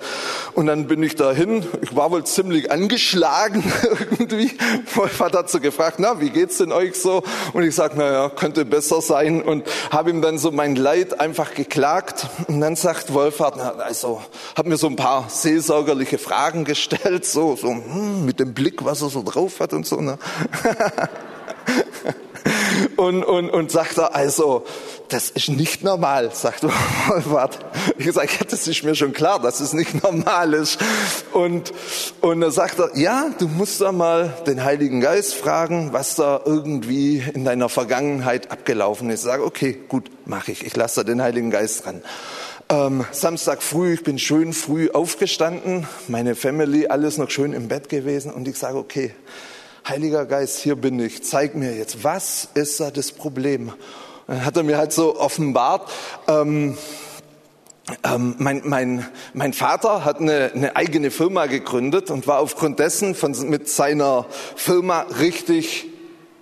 Und 0.53 0.65
dann 0.65 0.87
bin 0.87 1.01
ich 1.01 1.15
dahin. 1.15 1.65
Ich 1.81 1.95
war 1.95 2.11
wohl 2.11 2.25
ziemlich 2.25 2.71
angeschlagen 2.71 3.63
irgendwie. 4.11 4.51
Wolfhard 4.93 5.35
hat 5.35 5.49
so 5.49 5.61
gefragt, 5.61 5.99
na, 5.99 6.19
wie 6.19 6.29
geht's 6.29 6.57
denn 6.57 6.73
euch 6.73 6.99
so? 6.99 7.23
Und 7.53 7.63
ich 7.63 7.73
sage, 7.73 7.93
na 7.97 8.11
ja, 8.11 8.29
könnte 8.29 8.65
besser 8.65 9.01
sein. 9.01 9.41
Und 9.41 9.63
habe 9.91 10.09
ihm 10.09 10.21
dann 10.21 10.37
so 10.37 10.51
mein 10.51 10.75
Leid 10.75 11.21
einfach 11.21 11.53
geklagt. 11.53 12.27
Und 12.47 12.59
dann 12.59 12.75
sagt 12.75 13.13
Wolfhard, 13.13 13.55
na, 13.57 13.71
also, 13.77 14.21
hat 14.55 14.65
mir 14.65 14.75
so 14.75 14.87
ein 14.87 14.97
paar 14.97 15.24
seelsorgerliche 15.27 16.17
Fragen 16.17 16.65
gestellt, 16.65 17.25
so, 17.25 17.55
so 17.55 17.69
hm, 17.69 18.25
mit 18.25 18.39
dem 18.39 18.53
Blick, 18.53 18.85
was 18.85 19.01
er 19.01 19.09
so 19.09 19.23
drauf 19.23 19.59
hat 19.59 19.73
und 19.73 19.85
so. 19.85 20.01
Ne? 20.01 20.17
und, 22.97 23.23
und, 23.23 23.49
und 23.49 23.71
sagt 23.71 23.97
er, 23.97 24.15
also, 24.15 24.65
das 25.09 25.29
ist 25.29 25.49
nicht 25.49 25.83
normal, 25.83 26.31
sagt 26.33 26.63
Wolfert. 26.63 27.59
Ich 27.97 28.11
sage, 28.11 28.29
ja, 28.39 28.45
das 28.49 28.67
ist 28.67 28.83
mir 28.83 28.95
schon 28.95 29.13
klar, 29.13 29.39
dass 29.39 29.59
es 29.59 29.73
nicht 29.73 30.03
normal 30.03 30.53
ist. 30.53 30.79
Und, 31.31 31.73
und 32.21 32.41
dann 32.41 32.51
sagt 32.51 32.79
er, 32.79 32.97
ja, 32.97 33.29
du 33.37 33.47
musst 33.47 33.81
da 33.81 33.91
mal 33.91 34.33
den 34.47 34.63
Heiligen 34.63 35.01
Geist 35.01 35.35
fragen, 35.35 35.93
was 35.93 36.15
da 36.15 36.41
irgendwie 36.45 37.23
in 37.33 37.45
deiner 37.45 37.69
Vergangenheit 37.69 38.51
abgelaufen 38.51 39.09
ist. 39.09 39.21
Ich 39.21 39.25
sage, 39.25 39.43
okay, 39.43 39.77
gut, 39.87 40.09
mache 40.25 40.51
ich. 40.51 40.65
Ich 40.65 40.75
lasse 40.75 41.01
da 41.01 41.03
den 41.03 41.21
Heiligen 41.21 41.51
Geist 41.51 41.85
dran. 41.85 42.01
Ähm, 42.67 43.05
Samstag 43.11 43.61
früh, 43.61 43.93
ich 43.93 44.03
bin 44.03 44.17
schön 44.17 44.51
früh 44.51 44.89
aufgestanden, 44.89 45.87
meine 46.07 46.33
Family, 46.33 46.87
alles 46.87 47.19
noch 47.19 47.29
schön 47.29 47.53
im 47.53 47.67
Bett 47.67 47.89
gewesen 47.89 48.33
und 48.33 48.47
ich 48.47 48.57
sage, 48.57 48.79
okay, 48.79 49.13
Heiliger 49.87 50.25
Geist, 50.25 50.57
hier 50.57 50.75
bin 50.75 50.99
ich, 50.99 51.23
zeig 51.23 51.53
mir 51.53 51.75
jetzt, 51.75 52.03
was 52.03 52.47
ist 52.55 52.79
da 52.79 52.89
das 52.89 53.11
Problem? 53.11 53.71
Dann 54.25 54.43
hat 54.43 54.57
er 54.57 54.63
mir 54.63 54.79
halt 54.79 54.93
so 54.93 55.19
offenbart, 55.19 55.91
ähm, 56.27 56.75
ähm, 58.03 58.33
mein, 58.39 58.63
mein, 58.65 59.05
mein 59.35 59.53
Vater 59.53 60.03
hat 60.03 60.19
eine, 60.19 60.51
eine 60.55 60.75
eigene 60.75 61.11
Firma 61.11 61.45
gegründet 61.45 62.09
und 62.09 62.25
war 62.25 62.39
aufgrund 62.39 62.79
dessen 62.79 63.13
von, 63.13 63.33
mit 63.47 63.69
seiner 63.69 64.25
Firma 64.55 65.01
richtig 65.19 65.85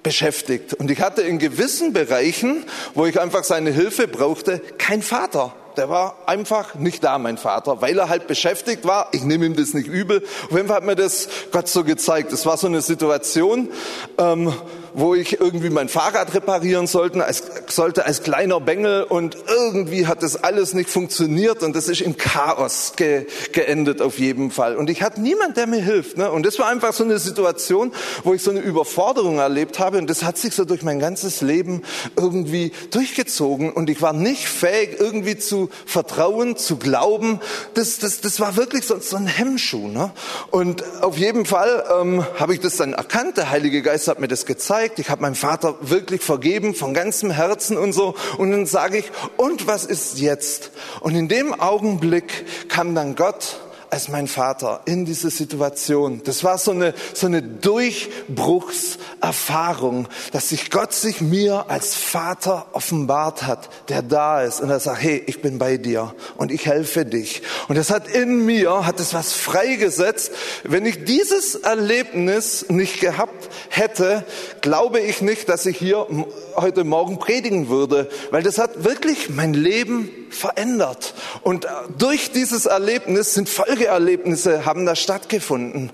beschäftigt. 0.03 0.73
Und 0.73 0.89
ich 0.89 1.01
hatte 1.01 1.21
in 1.21 1.37
gewissen 1.37 1.91
Bereichen, 1.91 2.63
wo 2.93 3.05
ich 3.05 3.19
einfach 3.19 3.43
seine 3.43 3.71
Hilfe 3.71 4.07
brauchte, 4.07 4.61
kein 4.77 5.01
Vater 5.01 5.53
der 5.77 5.89
war 5.89 6.15
einfach 6.25 6.75
nicht 6.75 7.03
da, 7.03 7.17
mein 7.17 7.37
Vater, 7.37 7.81
weil 7.81 7.97
er 7.97 8.09
halt 8.09 8.27
beschäftigt 8.27 8.85
war. 8.85 9.07
Ich 9.11 9.23
nehme 9.23 9.45
ihm 9.45 9.55
das 9.55 9.73
nicht 9.73 9.87
übel. 9.87 10.23
Auf 10.45 10.51
jeden 10.51 10.67
Fall 10.67 10.77
hat 10.77 10.85
mir 10.85 10.95
das 10.95 11.27
Gott 11.51 11.67
so 11.67 11.83
gezeigt. 11.83 12.31
Es 12.31 12.45
war 12.45 12.57
so 12.57 12.67
eine 12.67 12.81
Situation, 12.81 13.69
ähm, 14.17 14.53
wo 14.93 15.15
ich 15.15 15.39
irgendwie 15.39 15.69
mein 15.69 15.89
Fahrrad 15.89 16.33
reparieren 16.33 16.87
sollte, 16.87 17.23
als, 17.25 17.43
sollte 17.67 18.05
als 18.05 18.23
kleiner 18.23 18.59
Bengel 18.59 19.03
und 19.03 19.37
irgendwie 19.47 20.07
hat 20.07 20.23
das 20.23 20.43
alles 20.43 20.73
nicht 20.73 20.89
funktioniert 20.89 21.63
und 21.63 21.75
das 21.75 21.87
ist 21.87 22.01
im 22.01 22.17
Chaos 22.17 22.93
ge, 22.95 23.25
geendet 23.51 24.01
auf 24.01 24.19
jeden 24.19 24.51
Fall. 24.51 24.75
Und 24.75 24.89
ich 24.89 25.01
hatte 25.01 25.21
niemand, 25.21 25.57
der 25.57 25.67
mir 25.67 25.81
hilft. 25.81 26.17
Ne? 26.17 26.31
Und 26.31 26.45
das 26.45 26.59
war 26.59 26.67
einfach 26.67 26.93
so 26.93 27.03
eine 27.03 27.17
Situation, 27.19 27.91
wo 28.23 28.33
ich 28.33 28.43
so 28.43 28.51
eine 28.51 28.59
Überforderung 28.59 29.39
erlebt 29.39 29.79
habe 29.79 29.97
und 29.97 30.09
das 30.09 30.23
hat 30.23 30.37
sich 30.37 30.53
so 30.53 30.65
durch 30.65 30.83
mein 30.83 30.99
ganzes 30.99 31.41
Leben 31.41 31.81
irgendwie 32.15 32.71
durchgezogen 32.91 33.71
und 33.71 33.89
ich 33.89 34.01
war 34.01 34.13
nicht 34.13 34.47
fähig, 34.47 34.97
irgendwie 34.99 35.37
zu 35.37 35.69
vertrauen, 35.85 36.55
zu 36.55 36.77
glauben. 36.77 37.39
Das, 37.73 37.97
das, 37.97 38.21
das 38.21 38.39
war 38.39 38.55
wirklich 38.55 38.85
so, 38.85 38.99
so 38.99 39.17
ein 39.17 39.27
Hemmschuh. 39.27 39.87
Ne? 39.87 40.11
Und 40.51 40.83
auf 41.01 41.17
jeden 41.17 41.45
Fall 41.45 41.83
ähm, 41.99 42.25
habe 42.39 42.53
ich 42.53 42.59
das 42.59 42.77
dann 42.77 42.93
erkannt. 42.93 43.37
Der 43.37 43.49
Heilige 43.49 43.81
Geist 43.81 44.07
hat 44.07 44.19
mir 44.19 44.27
das 44.27 44.45
gezeigt 44.45 44.82
gezeigt, 44.83 44.99
ich 44.99 45.09
habe 45.09 45.21
meinem 45.21 45.35
Vater 45.35 45.75
wirklich 45.81 46.21
vergeben 46.21 46.75
von 46.75 46.93
ganzem 46.93 47.31
Herzen 47.31 47.77
und 47.77 47.93
so. 47.93 48.15
Und 48.37 48.51
dann 48.51 48.65
sage 48.65 48.97
ich, 48.97 49.05
und 49.37 49.67
was 49.67 49.85
ist 49.85 50.19
jetzt? 50.19 50.71
Und 50.99 51.15
in 51.15 51.27
dem 51.27 51.53
Augenblick 51.53 52.69
kam 52.69 52.93
dann 52.95 53.15
Gott 53.15 53.59
als 53.93 54.09
mein 54.09 54.27
Vater 54.27 54.81
in 54.85 55.05
diese 55.05 55.29
Situation. 55.29 56.21
Das 56.23 56.43
war 56.43 56.57
so 56.57 56.71
eine, 56.71 56.95
so 57.13 57.27
eine 57.27 57.43
Durchbruchserfahrung, 57.43 60.07
dass 60.31 60.49
sich 60.49 60.71
Gott 60.71 60.93
sich 60.93 61.21
mir 61.21 61.69
als 61.69 61.93
Vater 61.93 62.65
offenbart 62.71 63.43
hat, 63.43 63.69
der 63.89 64.01
da 64.01 64.41
ist 64.41 64.61
und 64.61 64.71
er 64.71 64.79
sagt, 64.79 65.03
hey, 65.03 65.21
ich 65.27 65.43
bin 65.43 65.59
bei 65.59 65.77
dir 65.77 66.15
und 66.37 66.51
ich 66.51 66.65
helfe 66.65 67.05
dich. 67.05 67.43
Und 67.67 67.77
das 67.77 67.91
hat 67.91 68.07
in 68.07 68.47
mir, 68.47 68.87
hat 68.87 68.99
es 68.99 69.13
was 69.13 69.33
freigesetzt. 69.33 70.31
Wenn 70.63 70.87
ich 70.87 71.03
dieses 71.03 71.53
Erlebnis 71.53 72.65
nicht 72.69 72.99
gehabt 72.99 73.51
hätte, 73.69 74.25
glaube 74.61 75.01
ich 75.01 75.21
nicht, 75.21 75.49
dass 75.49 75.67
ich 75.67 75.77
hier 75.77 76.07
heute 76.55 76.83
Morgen 76.83 77.19
predigen 77.19 77.69
würde, 77.69 78.09
weil 78.31 78.41
das 78.41 78.57
hat 78.57 78.85
wirklich 78.85 79.29
mein 79.29 79.53
Leben 79.53 80.09
verändert. 80.33 81.13
Und 81.41 81.67
durch 81.97 82.31
dieses 82.31 82.65
Erlebnis 82.65 83.33
sind 83.33 83.49
Folgeerlebnisse, 83.83 84.65
haben 84.65 84.85
da 84.85 84.95
stattgefunden. 84.95 85.91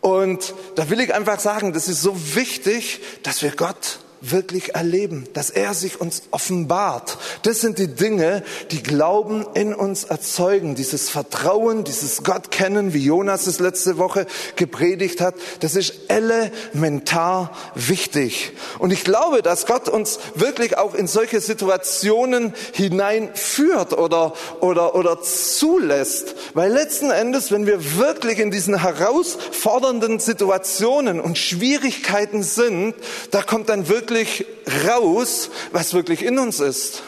Und 0.00 0.54
da 0.76 0.88
will 0.88 1.00
ich 1.00 1.14
einfach 1.14 1.40
sagen, 1.40 1.72
das 1.72 1.88
ist 1.88 2.02
so 2.02 2.16
wichtig, 2.34 3.00
dass 3.22 3.42
wir 3.42 3.50
Gott 3.50 3.98
wirklich 4.20 4.74
erleben, 4.74 5.26
dass 5.32 5.50
er 5.50 5.74
sich 5.74 6.00
uns 6.00 6.22
offenbart. 6.30 7.18
Das 7.42 7.60
sind 7.60 7.78
die 7.78 7.88
Dinge, 7.88 8.42
die 8.70 8.82
Glauben 8.82 9.46
in 9.54 9.74
uns 9.74 10.04
erzeugen. 10.04 10.74
Dieses 10.74 11.08
Vertrauen, 11.08 11.84
dieses 11.84 12.22
Gott 12.24 12.50
kennen, 12.50 12.92
wie 12.94 13.04
Jonas 13.04 13.46
es 13.46 13.60
letzte 13.60 13.98
Woche 13.98 14.26
gepredigt 14.56 15.20
hat, 15.20 15.34
das 15.60 15.76
ist 15.76 15.94
elementar 16.08 17.52
wichtig. 17.74 18.52
Und 18.78 18.92
ich 18.92 19.04
glaube, 19.04 19.42
dass 19.42 19.66
Gott 19.66 19.88
uns 19.88 20.18
wirklich 20.34 20.76
auch 20.76 20.94
in 20.94 21.06
solche 21.06 21.40
Situationen 21.40 22.54
hineinführt 22.72 23.96
oder, 23.96 24.34
oder, 24.60 24.94
oder 24.94 25.22
zulässt. 25.22 26.34
Weil 26.54 26.72
letzten 26.72 27.10
Endes, 27.10 27.52
wenn 27.52 27.66
wir 27.66 27.98
wirklich 27.98 28.38
in 28.38 28.50
diesen 28.50 28.80
herausfordernden 28.80 30.18
Situationen 30.18 31.20
und 31.20 31.38
Schwierigkeiten 31.38 32.42
sind, 32.42 32.94
da 33.30 33.42
kommt 33.42 33.68
dann 33.68 33.88
wirklich 33.88 34.07
wirklich 34.08 34.46
raus, 34.86 35.50
was 35.72 35.92
wirklich 35.92 36.22
in 36.24 36.38
uns 36.38 36.60
ist. 36.60 37.02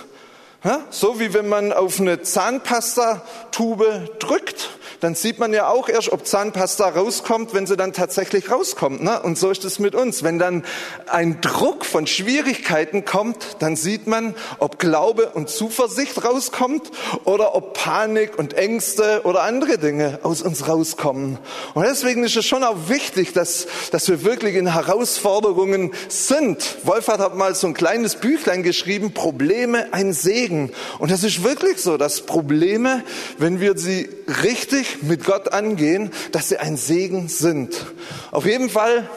So 0.90 1.18
wie 1.18 1.32
wenn 1.32 1.48
man 1.48 1.72
auf 1.72 2.00
eine 2.00 2.20
Zahnpastatube 2.20 4.10
drückt 4.18 4.70
dann 5.00 5.14
sieht 5.14 5.38
man 5.38 5.52
ja 5.52 5.68
auch 5.68 5.88
erst, 5.88 6.12
ob 6.12 6.26
Zahnpasta 6.26 6.88
rauskommt, 6.88 7.54
wenn 7.54 7.66
sie 7.66 7.76
dann 7.76 7.92
tatsächlich 7.92 8.50
rauskommt. 8.50 9.02
Ne? 9.02 9.20
Und 9.22 9.38
so 9.38 9.50
ist 9.50 9.64
es 9.64 9.78
mit 9.78 9.94
uns. 9.94 10.22
Wenn 10.22 10.38
dann 10.38 10.64
ein 11.06 11.40
Druck 11.40 11.84
von 11.86 12.06
Schwierigkeiten 12.06 13.04
kommt, 13.04 13.56
dann 13.60 13.76
sieht 13.76 14.06
man, 14.06 14.34
ob 14.58 14.78
Glaube 14.78 15.30
und 15.30 15.48
Zuversicht 15.48 16.22
rauskommt 16.22 16.90
oder 17.24 17.54
ob 17.54 17.74
Panik 17.74 18.38
und 18.38 18.54
Ängste 18.54 19.22
oder 19.24 19.42
andere 19.42 19.78
Dinge 19.78 20.20
aus 20.22 20.42
uns 20.42 20.68
rauskommen. 20.68 21.38
Und 21.74 21.84
deswegen 21.84 22.22
ist 22.24 22.36
es 22.36 22.44
schon 22.44 22.62
auch 22.62 22.88
wichtig, 22.88 23.32
dass, 23.32 23.66
dass 23.90 24.08
wir 24.08 24.22
wirklich 24.22 24.54
in 24.54 24.72
Herausforderungen 24.72 25.92
sind. 26.08 26.76
Wolfert 26.84 27.20
hat 27.20 27.34
mal 27.34 27.54
so 27.54 27.66
ein 27.66 27.74
kleines 27.74 28.16
Büchlein 28.16 28.62
geschrieben, 28.62 29.14
Probleme 29.14 29.92
ein 29.92 30.12
Segen. 30.12 30.49
Und 30.98 31.10
das 31.10 31.24
ist 31.24 31.42
wirklich 31.42 31.78
so, 31.78 31.96
dass 31.96 32.26
Probleme, 32.26 33.04
wenn 33.38 33.60
wir 33.60 33.76
sie 33.78 34.08
richtig 34.42 35.02
mit 35.02 35.24
Gott 35.24 35.52
angehen, 35.52 36.10
dass 36.32 36.48
sie 36.48 36.58
ein 36.58 36.76
Segen 36.76 37.28
sind. 37.28 37.86
Auf 38.30 38.46
jeden 38.46 38.70
Fall, 38.70 39.08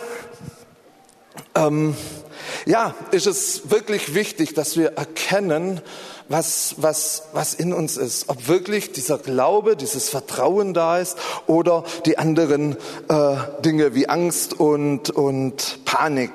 ähm, 1.55 1.95
ja, 2.65 2.95
ist 3.11 3.27
es 3.27 3.69
wirklich 3.71 4.13
wichtig, 4.13 4.53
dass 4.53 4.77
wir 4.77 4.93
erkennen, 4.93 5.81
was, 6.29 6.75
was, 6.77 7.23
was 7.33 7.53
in 7.53 7.73
uns 7.73 7.97
ist. 7.97 8.29
Ob 8.29 8.47
wirklich 8.47 8.91
dieser 8.91 9.17
Glaube, 9.17 9.75
dieses 9.75 10.09
Vertrauen 10.09 10.73
da 10.73 10.99
ist 10.99 11.17
oder 11.47 11.83
die 12.05 12.17
anderen 12.17 12.77
äh, 13.09 13.35
Dinge 13.63 13.95
wie 13.95 14.07
Angst 14.09 14.59
und, 14.59 15.09
und 15.09 15.85
Panik. 15.85 16.31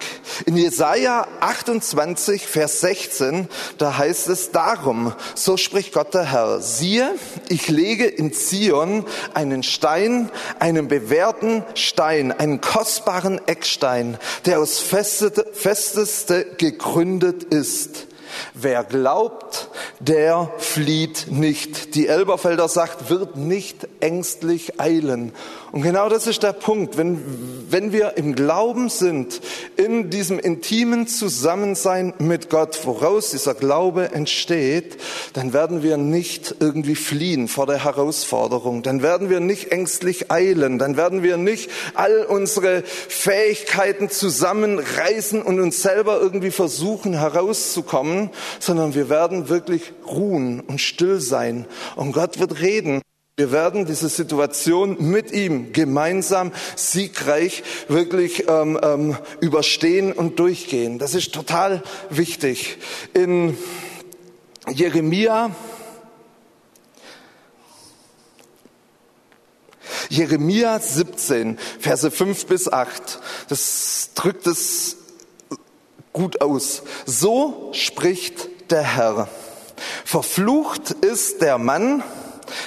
In 0.46 0.56
Jesaja 0.56 1.26
28, 1.40 2.46
Vers 2.46 2.80
16, 2.80 3.48
da 3.78 3.96
heißt 3.96 4.28
es 4.28 4.52
darum, 4.52 5.12
so 5.34 5.56
spricht 5.56 5.92
Gott 5.92 6.14
der 6.14 6.30
Herr, 6.30 6.60
siehe, 6.60 7.14
ich 7.48 7.68
lege 7.68 8.06
in 8.06 8.32
Zion 8.32 9.04
einen 9.34 9.62
Stein, 9.62 10.30
einen 10.58 10.88
bewährten 10.88 11.64
Stein, 11.74 12.32
einen 12.32 12.60
kostbaren 12.60 13.40
Eckstein, 13.46 14.18
der 14.46 14.60
aus 14.60 14.78
festeste, 14.78 15.46
festeste 15.52 16.44
gegründet 16.56 17.44
ist. 17.44 18.07
Wer 18.54 18.84
glaubt, 18.84 19.68
der 20.00 20.50
flieht 20.58 21.26
nicht. 21.30 21.94
Die 21.94 22.08
Elberfelder 22.08 22.68
sagt, 22.68 23.10
wird 23.10 23.36
nicht 23.36 23.88
ängstlich 24.00 24.80
eilen. 24.80 25.32
Und 25.70 25.82
genau 25.82 26.08
das 26.08 26.26
ist 26.26 26.42
der 26.42 26.54
Punkt. 26.54 26.96
Wenn, 26.96 27.22
wenn 27.70 27.92
wir 27.92 28.16
im 28.16 28.34
Glauben 28.34 28.88
sind, 28.88 29.40
in 29.76 30.08
diesem 30.08 30.38
intimen 30.38 31.06
Zusammensein 31.06 32.14
mit 32.18 32.48
Gott, 32.48 32.80
woraus 32.84 33.32
dieser 33.32 33.54
Glaube 33.54 34.12
entsteht, 34.12 34.96
dann 35.34 35.52
werden 35.52 35.82
wir 35.82 35.98
nicht 35.98 36.54
irgendwie 36.60 36.94
fliehen 36.94 37.48
vor 37.48 37.66
der 37.66 37.84
Herausforderung. 37.84 38.82
Dann 38.82 39.02
werden 39.02 39.28
wir 39.28 39.40
nicht 39.40 39.70
ängstlich 39.70 40.30
eilen. 40.30 40.78
Dann 40.78 40.96
werden 40.96 41.22
wir 41.22 41.36
nicht 41.36 41.70
all 41.94 42.24
unsere 42.24 42.82
Fähigkeiten 42.82 44.08
zusammenreißen 44.08 45.42
und 45.42 45.60
uns 45.60 45.82
selber 45.82 46.18
irgendwie 46.20 46.50
versuchen 46.50 47.18
herauszukommen, 47.18 48.30
sondern 48.58 48.94
wir 48.94 49.10
werden 49.10 49.48
wirklich 49.50 49.92
ruhen 50.06 50.60
und 50.60 50.80
still 50.80 51.20
sein. 51.20 51.66
Und 51.96 52.12
Gott 52.12 52.38
wird 52.38 52.60
reden. 52.60 53.02
Wir 53.38 53.52
werden 53.52 53.86
diese 53.86 54.08
Situation 54.08 54.96
mit 54.98 55.30
ihm 55.30 55.72
gemeinsam 55.72 56.50
siegreich 56.74 57.62
wirklich 57.86 58.48
ähm, 58.48 58.76
ähm, 58.82 59.16
überstehen 59.40 60.12
und 60.12 60.40
durchgehen. 60.40 60.98
Das 60.98 61.14
ist 61.14 61.32
total 61.32 61.84
wichtig. 62.10 62.78
In 63.14 63.56
Jeremia 64.68 65.54
Jeremia 70.08 70.80
17, 70.80 71.60
Verse 71.78 72.10
5 72.10 72.46
bis 72.46 72.66
8, 72.66 73.20
das 73.50 74.10
drückt 74.16 74.48
es 74.48 74.96
gut 76.12 76.40
aus. 76.40 76.82
So 77.06 77.70
spricht 77.72 78.72
der 78.72 78.82
Herr. 78.82 79.28
Verflucht 80.04 80.90
ist 80.90 81.40
der 81.40 81.58
Mann, 81.58 82.02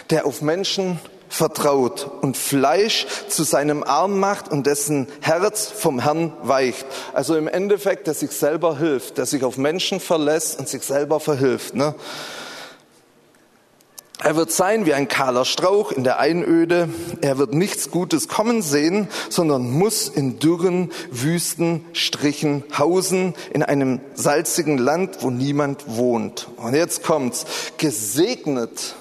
der 0.09 0.25
auf 0.25 0.41
Menschen 0.41 0.99
vertraut 1.31 2.09
und 2.21 2.35
Fleisch 2.35 3.07
zu 3.29 3.43
seinem 3.43 3.83
Arm 3.83 4.19
macht 4.19 4.51
und 4.51 4.67
dessen 4.67 5.07
Herz 5.21 5.67
vom 5.67 5.99
Herrn 5.99 6.33
weicht. 6.43 6.85
Also 7.13 7.35
im 7.37 7.47
Endeffekt, 7.47 8.07
der 8.07 8.13
sich 8.13 8.31
selber 8.31 8.77
hilft, 8.77 9.17
der 9.17 9.25
sich 9.25 9.43
auf 9.43 9.57
Menschen 9.57 9.99
verlässt 9.99 10.59
und 10.59 10.67
sich 10.67 10.83
selber 10.83 11.19
verhilft. 11.21 11.73
Ne? 11.73 11.95
Er 14.23 14.35
wird 14.35 14.51
sein 14.51 14.85
wie 14.85 14.93
ein 14.93 15.07
kahler 15.07 15.45
Strauch 15.45 15.91
in 15.91 16.03
der 16.03 16.19
Einöde. 16.19 16.89
Er 17.21 17.39
wird 17.39 17.55
nichts 17.55 17.89
Gutes 17.89 18.27
kommen 18.27 18.61
sehen, 18.61 19.07
sondern 19.29 19.71
muss 19.71 20.09
in 20.09 20.37
dürren, 20.37 20.91
wüsten 21.09 21.85
Strichen 21.93 22.63
hausen, 22.77 23.33
in 23.51 23.63
einem 23.63 23.99
salzigen 24.13 24.77
Land, 24.77 25.23
wo 25.23 25.31
niemand 25.31 25.85
wohnt. 25.87 26.49
Und 26.57 26.75
jetzt 26.75 27.03
kommt's. 27.03 27.45
Gesegnet 27.77 28.95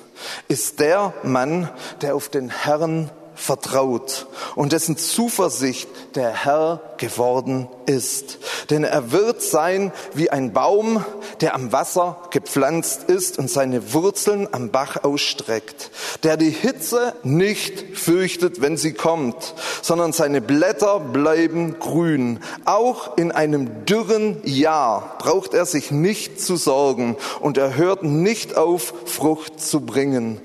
ist 0.48 0.80
der 0.80 1.12
Mann, 1.22 1.68
der 2.02 2.14
auf 2.14 2.28
den 2.28 2.50
Herrn 2.50 3.10
vertraut 3.40 4.26
und 4.54 4.72
dessen 4.72 4.96
Zuversicht 4.96 5.88
der 6.14 6.30
Herr 6.30 6.80
geworden 6.98 7.68
ist. 7.86 8.38
Denn 8.68 8.84
er 8.84 9.10
wird 9.10 9.42
sein 9.42 9.92
wie 10.14 10.30
ein 10.30 10.52
Baum, 10.52 11.04
der 11.40 11.54
am 11.54 11.72
Wasser 11.72 12.18
gepflanzt 12.30 13.04
ist 13.04 13.38
und 13.38 13.50
seine 13.50 13.94
Wurzeln 13.94 14.46
am 14.52 14.70
Bach 14.70 15.02
ausstreckt, 15.02 15.90
der 16.22 16.36
die 16.36 16.50
Hitze 16.50 17.14
nicht 17.22 17.96
fürchtet, 17.98 18.60
wenn 18.60 18.76
sie 18.76 18.92
kommt, 18.92 19.54
sondern 19.82 20.12
seine 20.12 20.40
Blätter 20.40 21.00
bleiben 21.00 21.78
grün. 21.78 22.40
Auch 22.66 23.16
in 23.16 23.32
einem 23.32 23.86
dürren 23.86 24.40
Jahr 24.44 25.16
braucht 25.18 25.54
er 25.54 25.64
sich 25.64 25.90
nicht 25.90 26.40
zu 26.40 26.56
sorgen 26.56 27.16
und 27.40 27.56
er 27.56 27.76
hört 27.76 28.02
nicht 28.02 28.56
auf, 28.56 28.92
Frucht 29.06 29.60
zu 29.60 29.80
bringen. 29.80 30.40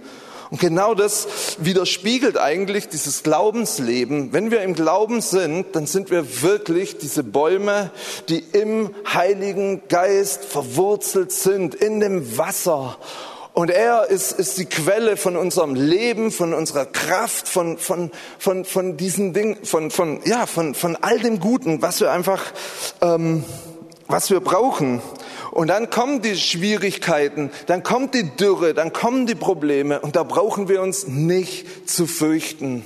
Und 0.51 0.59
genau 0.59 0.93
das 0.93 1.27
widerspiegelt 1.59 2.37
eigentlich 2.37 2.87
dieses 2.87 3.23
Glaubensleben. 3.23 4.31
Wenn 4.31 4.51
wir 4.51 4.61
im 4.61 4.75
Glauben 4.75 5.21
sind, 5.21 5.75
dann 5.75 5.87
sind 5.87 6.11
wir 6.11 6.41
wirklich 6.41 6.97
diese 6.97 7.23
Bäume, 7.23 7.91
die 8.29 8.39
im 8.39 8.93
Heiligen 9.11 9.87
Geist 9.87 10.45
verwurzelt 10.45 11.31
sind, 11.31 11.75
in 11.75 11.99
dem 11.99 12.37
Wasser. 12.37 12.97
Und 13.53 13.71
er 13.71 14.09
ist, 14.09 14.33
ist 14.33 14.57
die 14.57 14.65
Quelle 14.65 15.15
von 15.15 15.37
unserem 15.37 15.75
Leben, 15.75 16.29
von 16.29 16.53
unserer 16.53 16.85
Kraft, 16.85 17.47
von, 17.47 17.77
von, 17.77 18.11
von, 18.37 18.65
von 18.65 18.97
diesen 18.97 19.33
Dingen, 19.33 19.63
von, 19.63 19.91
von, 19.91 20.19
ja, 20.25 20.45
von, 20.45 20.75
von 20.75 20.97
all 20.97 21.19
dem 21.19 21.39
Guten, 21.39 21.81
was 21.81 22.01
wir 22.01 22.11
einfach, 22.11 22.41
ähm, 23.01 23.45
was 24.07 24.29
wir 24.29 24.41
brauchen. 24.41 25.01
Und 25.55 25.69
dann 25.69 25.89
kommen 25.89 26.21
die 26.21 26.35
Schwierigkeiten, 26.35 27.49
dann 27.67 27.81
kommt 27.81 28.13
die 28.13 28.29
Dürre, 28.35 28.73
dann 28.73 28.91
kommen 28.91 29.25
die 29.25 29.35
Probleme 29.35 30.01
und 30.01 30.17
da 30.17 30.23
brauchen 30.23 30.67
wir 30.67 30.81
uns 30.81 31.07
nicht 31.07 31.89
zu 31.89 32.07
fürchten, 32.07 32.85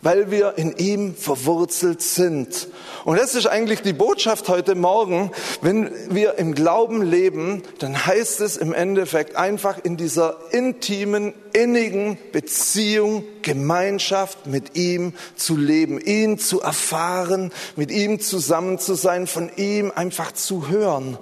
weil 0.00 0.30
wir 0.30 0.54
in 0.56 0.76
ihm 0.76 1.16
verwurzelt 1.16 2.02
sind. 2.02 2.68
Und 3.04 3.18
das 3.18 3.34
ist 3.34 3.48
eigentlich 3.48 3.82
die 3.82 3.92
Botschaft 3.92 4.48
heute 4.48 4.76
Morgen. 4.76 5.32
Wenn 5.60 5.90
wir 6.08 6.38
im 6.38 6.54
Glauben 6.54 7.02
leben, 7.02 7.64
dann 7.80 8.06
heißt 8.06 8.40
es 8.42 8.58
im 8.58 8.72
Endeffekt 8.72 9.34
einfach 9.34 9.78
in 9.82 9.96
dieser 9.96 10.36
intimen, 10.52 11.34
innigen 11.52 12.16
Beziehung, 12.30 13.24
Gemeinschaft 13.42 14.46
mit 14.46 14.76
ihm 14.76 15.14
zu 15.34 15.56
leben, 15.56 15.98
ihn 15.98 16.38
zu 16.38 16.60
erfahren, 16.60 17.50
mit 17.74 17.90
ihm 17.90 18.20
zusammen 18.20 18.78
zu 18.78 18.94
sein, 18.94 19.26
von 19.26 19.50
ihm 19.56 19.90
einfach 19.92 20.30
zu 20.30 20.68
hören. 20.68 21.18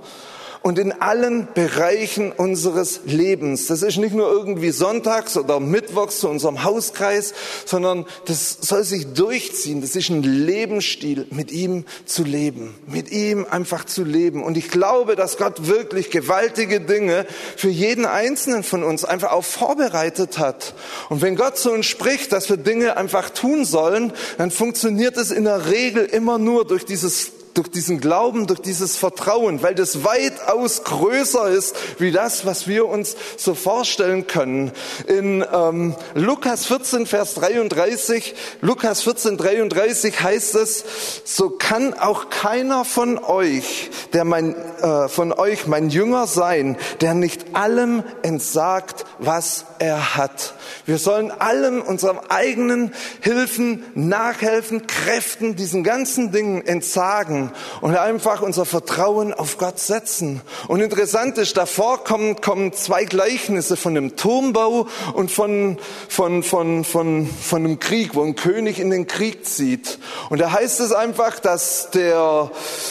Und 0.63 0.79
in 0.79 0.93
allen 0.93 1.49
Bereichen 1.55 2.33
unseres 2.33 3.01
Lebens. 3.05 3.67
Das 3.67 3.83
ist 3.83 3.99
nicht 3.99 4.15
nur 4.15 4.31
irgendwie 4.31 4.71
sonntags 4.71 5.37
oder 5.37 5.61
mittwochs 5.61 6.21
zu 6.21 6.29
unserem 6.29 6.63
Hauskreis, 6.63 7.35
sondern 7.65 8.07
das 8.27 8.59
soll 8.61 8.85
sich 8.85 9.13
durchziehen. 9.13 9.81
Das 9.81 9.97
ist 9.97 10.09
ein 10.09 10.23
Lebensstil, 10.23 11.27
mit 11.31 11.51
ihm 11.51 11.85
zu 12.05 12.23
leben, 12.23 12.75
mit 12.87 13.11
ihm 13.11 13.47
einfach 13.51 13.85
zu 13.85 14.05
leben. 14.05 14.43
Und 14.43 14.57
ich 14.57 14.71
glaube, 14.71 15.17
dass 15.17 15.37
Gott 15.37 15.67
wirklich 15.67 16.11
gewaltige 16.11 16.81
Dinge 16.81 17.27
für 17.57 17.69
jeden 17.69 18.07
Einzelnen 18.07 18.63
von 18.63 18.85
uns 18.85 19.05
einfach 19.05 19.33
auch 19.33 19.45
vorbereitet 19.45 20.39
hat. 20.39 20.75
Und 21.09 21.23
wenn 21.23 21.37
Gott 21.37 21.59
zu 21.59 21.73
uns 21.73 21.87
spricht, 21.87 22.33
dass 22.33 22.49
wir 22.49 22.57
Dinge 22.57 22.97
einfach 22.97 23.31
tun 23.31 23.65
sollen, 23.65 24.13
dann 24.39 24.51
funktioniert 24.51 25.17
es 25.17 25.31
in 25.31 25.45
der 25.45 25.71
Regel 25.71 26.05
immer 26.05 26.39
nur 26.39 26.65
durch 26.65 26.85
dieses 26.85 27.33
durch 27.55 27.71
diesen 27.71 28.01
Glauben, 28.01 28.47
durch 28.47 28.61
dieses 28.61 28.97
Vertrauen, 28.97 29.63
weil 29.63 29.75
das 29.75 30.05
weitaus 30.05 30.85
größer 30.85 31.49
ist, 31.49 31.77
wie 31.99 32.11
das, 32.11 32.47
was 32.47 32.67
wir 32.67 32.87
uns 32.87 33.17
so 33.37 33.55
vorstellen 33.55 34.27
können. 34.27 34.73
In 35.07 35.45
ähm, 35.53 35.95
Lukas 36.15 36.67
14, 36.67 37.07
Vers 37.07 37.35
33, 37.35 38.35
Lukas 38.61 39.03
14, 39.03 39.37
33 39.37 40.21
heißt 40.21 40.55
es, 40.57 40.85
so 41.25 41.51
kann 41.51 41.95
auch 41.95 42.31
keiner 42.31 42.85
von 42.85 43.19
euch, 43.19 43.91
der 44.13 44.25
mein, 44.25 44.55
äh, 44.55 45.09
von 45.09 45.33
euch 45.33 45.67
mein 45.67 45.91
Jünger 45.91 46.27
sein, 46.27 46.77
der 47.01 47.15
nicht 47.15 47.55
allem 47.55 48.03
entsagt, 48.23 49.05
was 49.19 49.67
er 49.79 50.17
hat. 50.17 50.55
Wir 50.87 50.99
sollen 50.99 51.31
allem 51.31 51.83
unserem 51.83 52.19
eigenen 52.29 52.95
Hilfen, 53.21 53.85
Nachhelfen, 53.95 54.87
Kräften, 54.87 55.57
diesen 55.57 55.85
ganzen 55.85 56.33
Dingen 56.33 56.67
entsagen 56.67 57.42
und 57.81 57.97
einfach 57.97 58.43
unser 58.43 58.65
Vertrauen 58.65 59.33
auf 59.35 59.59
Gott 59.59 59.79
setzen. 59.79 60.41
Und 60.69 60.81
interessant 60.81 61.39
ist, 61.39 61.57
davor 61.57 62.05
kommen, 62.05 62.41
kommen 62.41 62.73
zwei 62.73 63.05
Gleichnisse 63.05 63.77
von 63.77 63.95
dem 63.95 64.17
Turmbau 64.17 64.87
und 65.15 65.31
von, 65.31 65.79
von, 66.09 66.43
von, 66.43 66.85
von, 66.85 67.27
von 67.27 67.65
einem 67.65 67.79
Krieg, 67.79 68.15
wo 68.15 68.23
ein 68.23 68.37
König 68.37 68.79
in 68.79 68.91
den 68.91 69.07
Krieg 69.07 69.47
zieht. 69.47 69.99
Und 70.31 70.41
da 70.41 70.53
heißt 70.53 70.81
es 70.81 70.93
einfach, 70.93 71.39
dass 71.39 71.91
der, 71.91 72.51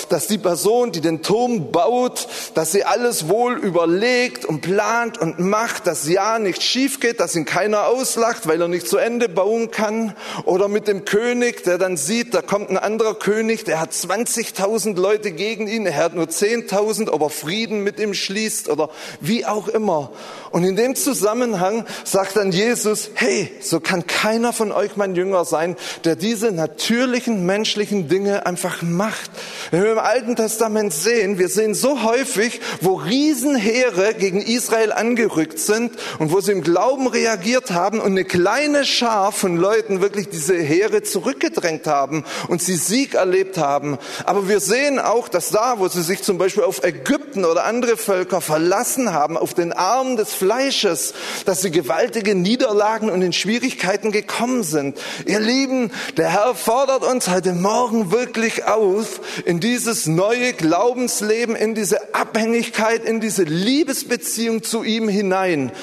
dass 0.10 0.28
die 0.28 0.38
Person, 0.38 0.92
die 0.92 1.02
den 1.02 1.22
Turm 1.22 1.72
baut, 1.72 2.28
dass 2.54 2.72
sie 2.72 2.84
alles 2.84 3.28
wohl 3.28 3.54
überlegt 3.54 4.46
und 4.46 4.62
plant 4.62 5.18
und 5.18 5.40
macht, 5.40 5.88
dass 5.88 6.08
ja 6.08 6.40
nicht 6.40 6.64
schief 6.64 7.00
geht, 7.00 7.20
dass 7.20 7.36
ihn 7.36 7.46
keiner 7.46 7.88
auslacht, 7.88 8.48
weil 8.48 8.62
er 8.62 8.68
nicht 8.68 8.88
zu 8.88 8.98
Ende 8.98 9.30
bauen 9.30 9.72
kann. 9.72 10.16
Oder 10.46 10.68
mit 10.68 10.88
dem 10.88 11.06
König, 11.06 11.64
der 11.64 11.78
dann 11.78 11.98
sieht, 11.98 12.34
da 12.34 12.42
kommt 12.42 12.70
ein 12.70 12.78
anderer 12.78 13.16
König, 13.16 13.66
der 13.66 13.80
hat 13.80 13.94
20.000 14.42 15.00
Leute 15.00 15.32
gegen 15.32 15.68
ihn, 15.68 15.86
er 15.86 15.96
hat 15.96 16.16
nur 16.16 16.26
10.000, 16.26 17.10
ob 17.10 17.22
er 17.22 17.30
Frieden 17.30 17.84
mit 17.84 18.00
ihm 18.00 18.14
schließt 18.14 18.70
oder 18.70 18.90
wie 19.20 19.46
auch 19.46 19.68
immer. 19.68 20.12
Und 20.52 20.64
in 20.64 20.76
dem 20.76 20.96
Zusammenhang 20.96 21.86
sagt 22.04 22.36
dann 22.36 22.52
Jesus, 22.52 23.12
hey, 23.14 23.52
so 23.62 23.80
kann 23.80 24.06
keiner 24.08 24.52
von 24.52 24.72
euch 24.72 24.98
mein 24.98 25.16
Jünger 25.16 25.46
sein, 25.46 25.76
der 26.04 26.16
diese 26.16 26.52
natürlichen 26.52 27.46
menschlichen 27.46 28.08
Dinge 28.10 28.46
einfach 28.46 28.82
macht. 28.82 29.32
Wenn 29.72 29.84
wir 29.84 29.94
im 29.94 30.00
Alten 30.00 30.36
Testament 30.36 30.94
sehen, 30.94 31.40
wir 31.40 31.48
sehen 31.48 31.74
so 31.74 32.04
häufig, 32.04 32.60
wo 32.82 32.96
Riesenheere 32.96 34.14
gegen 34.14 34.42
Israel 34.42 34.92
angerückt 34.92 35.60
sind 35.60 35.94
und 36.20 36.32
wo 36.32 36.42
sie 36.42 36.52
im 36.52 36.64
Glauben 36.64 37.08
reagiert 37.08 37.72
haben 37.72 38.00
und 38.00 38.12
eine 38.12 38.26
kleine 38.26 38.86
Schar 38.86 39.32
von 39.32 39.56
Leuten 39.56 40.02
wirklich 40.02 40.30
diese 40.30 40.58
Heere 40.58 41.04
zurückgedrängt 41.04 41.88
haben 41.88 42.26
und 42.48 42.62
sie 42.62 42.76
Sieg 42.76 43.14
erlebt 43.14 43.58
haben. 43.58 43.98
Aber 44.32 44.48
wir 44.48 44.62
sehen 44.62 44.98
auch, 44.98 45.28
dass 45.28 45.50
da, 45.50 45.80
wo 45.80 45.90
sie 45.90 46.04
sich 46.04 46.24
zum 46.24 46.38
Beispiel 46.38 46.64
auf 46.64 46.86
Ägypten 46.86 47.44
oder 47.44 47.66
andere 47.66 47.98
Völker 47.98 48.40
verlassen 48.40 49.12
haben, 49.12 49.36
auf 49.36 49.54
den 49.54 49.74
Arm 49.74 50.16
des 50.16 50.34
Fleisches, 50.34 51.14
dass 51.44 51.62
sie 51.62 51.70
gewaltige 51.70 52.34
Niederlagen 52.34 53.10
und 53.10 53.22
in 53.24 53.34
Schwierigkeiten 53.34 54.14
gekommen 54.14 54.64
sind. 54.64 54.98
Ihr 55.26 55.42
Lieben, 55.42 55.92
der 56.16 56.30
Herr 56.30 56.56
fordert 56.56 57.04
uns 57.04 57.28
heute 57.28 57.52
Morgen 57.52 58.14
wirklich 58.14 58.64
auf, 58.64 59.20
in 59.44 59.60
dieses 59.60 60.08
neue 60.08 60.54
Glaubensleben, 60.54 61.58
in 61.58 61.76
diese 61.76 62.16
Abhängigkeit, 62.16 63.04
in 63.04 63.20
diese 63.20 63.44
Liebesbeziehung 63.44 64.64
zu 64.64 64.84
ihm 64.84 65.10
hinein 65.10 65.74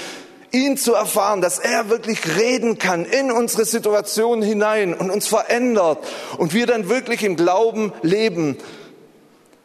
ihn 0.53 0.77
zu 0.77 0.95
erfahren, 0.95 1.41
dass 1.41 1.59
er 1.59 1.91
wirklich 1.91 2.37
reden 2.37 2.79
kann 2.79 3.05
in 3.05 3.31
unsere 3.31 3.65
Situation 3.65 4.43
hinein 4.43 4.95
und 4.95 5.11
uns 5.11 5.27
verändert 5.27 5.99
und 6.39 6.55
wir 6.55 6.67
dann 6.67 6.89
wirklich 6.89 7.23
im 7.23 7.37
Glauben 7.37 7.93
leben. 8.03 8.57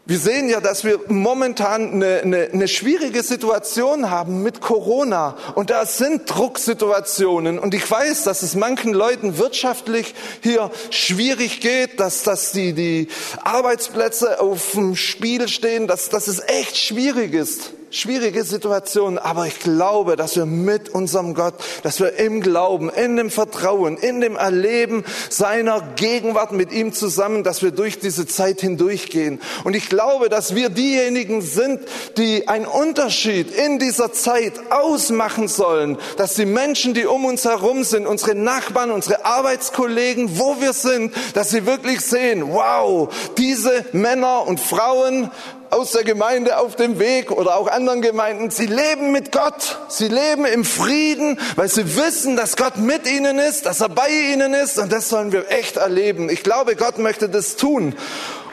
Wir 0.05 0.19
sehen 0.19 0.49
ja, 0.49 0.59
dass 0.59 0.83
wir 0.83 0.99
momentan 1.07 1.93
eine, 1.93 2.19
eine, 2.23 2.49
eine, 2.51 2.67
schwierige 2.67 3.23
Situation 3.23 4.09
haben 4.09 4.43
mit 4.43 4.59
Corona 4.59 5.37
und 5.55 5.69
da 5.69 5.85
sind 5.85 6.23
Drucksituationen 6.29 7.57
und 7.57 7.73
ich 7.73 7.89
weiß, 7.89 8.25
dass 8.25 8.41
es 8.41 8.53
manchen 8.55 8.91
Leuten 8.93 9.37
wirtschaftlich 9.37 10.13
hier 10.41 10.71
schwierig 10.89 11.61
geht, 11.61 12.01
dass, 12.01 12.23
dass 12.23 12.51
die, 12.51 12.73
die 12.73 13.07
Arbeitsplätze 13.45 14.41
auf 14.41 14.71
dem 14.73 14.97
Spiel 14.97 15.47
stehen, 15.47 15.87
dass, 15.87 16.09
dass 16.09 16.27
es 16.27 16.41
echt 16.47 16.75
schwierig 16.75 17.33
ist 17.33 17.71
schwierige 17.93 18.43
Situation, 18.43 19.19
aber 19.19 19.45
ich 19.45 19.59
glaube, 19.59 20.15
dass 20.15 20.35
wir 20.35 20.47
mit 20.47 20.89
unserem 20.89 21.35
Gott, 21.35 21.53
dass 21.83 21.99
wir 21.99 22.17
im 22.17 22.41
Glauben, 22.41 22.89
in 22.89 23.17
dem 23.17 23.29
Vertrauen, 23.29 23.97
in 23.97 24.19
dem 24.19 24.35
Erleben 24.35 25.05
seiner 25.29 25.79
Gegenwart 25.95 26.53
mit 26.53 26.71
ihm 26.71 26.93
zusammen, 26.93 27.43
dass 27.43 27.61
wir 27.61 27.69
durch 27.69 27.99
diese 27.99 28.25
Zeit 28.25 28.61
hindurchgehen. 28.61 29.39
Und 29.63 29.75
ich 29.75 29.89
glaube, 29.89 30.29
dass 30.29 30.55
wir 30.55 30.69
diejenigen 30.69 31.43
sind, 31.43 31.81
die 32.17 32.47
einen 32.47 32.65
Unterschied 32.65 33.55
in 33.55 33.77
dieser 33.77 34.11
Zeit 34.11 34.53
ausmachen 34.71 35.47
sollen, 35.47 35.97
dass 36.17 36.33
die 36.33 36.45
Menschen, 36.45 36.95
die 36.95 37.05
um 37.05 37.25
uns 37.25 37.45
herum 37.45 37.83
sind, 37.83 38.07
unsere 38.07 38.33
Nachbarn, 38.33 38.89
unsere 38.89 39.23
Arbeitskollegen, 39.23 40.39
wo 40.39 40.59
wir 40.59 40.73
sind, 40.73 41.13
dass 41.35 41.51
sie 41.51 41.67
wirklich 41.67 42.01
sehen, 42.01 42.51
wow, 42.51 43.13
diese 43.37 43.85
Männer 43.91 44.47
und 44.47 44.59
Frauen 44.59 45.29
aus 45.73 45.91
der 45.91 46.03
Gemeinde 46.03 46.59
auf 46.59 46.75
dem 46.75 46.99
Weg 46.99 47.31
oder 47.31 47.55
auch 47.57 47.67
anderen 47.67 48.01
Gemeinden, 48.01 48.51
sie 48.51 48.67
leben 48.67 49.11
mit 49.11 49.31
Gott. 49.31 49.79
Sie 49.89 50.07
leben 50.07 50.45
im 50.45 50.65
Frieden, 50.65 51.39
weil 51.55 51.67
sie 51.67 51.97
wissen, 51.97 52.35
dass 52.35 52.55
Gott 52.55 52.77
mit 52.77 53.09
ihnen 53.09 53.39
ist, 53.39 53.65
dass 53.65 53.81
er 53.81 53.89
bei 53.89 54.07
ihnen 54.09 54.53
ist 54.53 54.77
und 54.77 54.91
das 54.91 55.09
sollen 55.09 55.31
wir 55.31 55.49
echt 55.49 55.77
erleben. 55.77 56.29
Ich 56.29 56.43
glaube, 56.43 56.75
Gott 56.75 56.99
möchte 56.99 57.27
das 57.27 57.55
tun. 57.55 57.95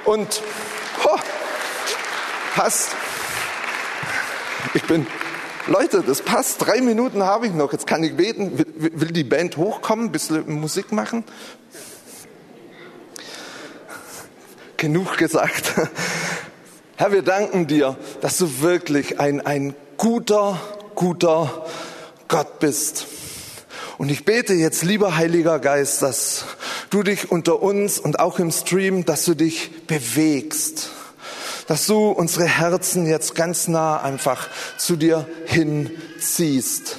Und 0.06 0.42
oh, 1.04 1.18
passt. 2.54 2.88
Ich 4.72 4.84
bin, 4.84 5.06
Leute, 5.66 6.02
das 6.02 6.22
passt. 6.22 6.66
Drei 6.66 6.80
Minuten 6.80 7.22
habe 7.22 7.46
ich 7.46 7.52
noch. 7.52 7.72
Jetzt 7.72 7.86
kann 7.86 8.02
ich 8.02 8.16
beten. 8.16 8.58
Will, 8.58 8.92
will 8.94 9.10
die 9.10 9.24
Band 9.24 9.58
hochkommen, 9.58 10.06
ein 10.06 10.12
bisschen 10.12 10.50
Musik 10.58 10.90
machen? 10.90 11.24
Genug 14.78 15.18
gesagt. 15.18 15.74
Herr, 17.00 17.12
wir 17.12 17.22
danken 17.22 17.66
dir, 17.66 17.96
dass 18.20 18.36
du 18.36 18.60
wirklich 18.60 19.18
ein, 19.18 19.40
ein 19.40 19.74
guter, 19.96 20.60
guter 20.94 21.64
Gott 22.28 22.58
bist. 22.58 23.06
Und 23.96 24.10
ich 24.10 24.26
bete 24.26 24.52
jetzt, 24.52 24.82
lieber 24.82 25.16
Heiliger 25.16 25.60
Geist, 25.60 26.02
dass 26.02 26.44
du 26.90 27.02
dich 27.02 27.30
unter 27.32 27.62
uns 27.62 27.98
und 27.98 28.20
auch 28.20 28.38
im 28.38 28.50
Stream, 28.50 29.06
dass 29.06 29.24
du 29.24 29.32
dich 29.32 29.86
bewegst, 29.86 30.90
dass 31.68 31.86
du 31.86 32.10
unsere 32.10 32.44
Herzen 32.44 33.06
jetzt 33.06 33.34
ganz 33.34 33.66
nah 33.66 34.02
einfach 34.02 34.50
zu 34.76 34.96
dir 34.96 35.26
hinziehst 35.46 36.98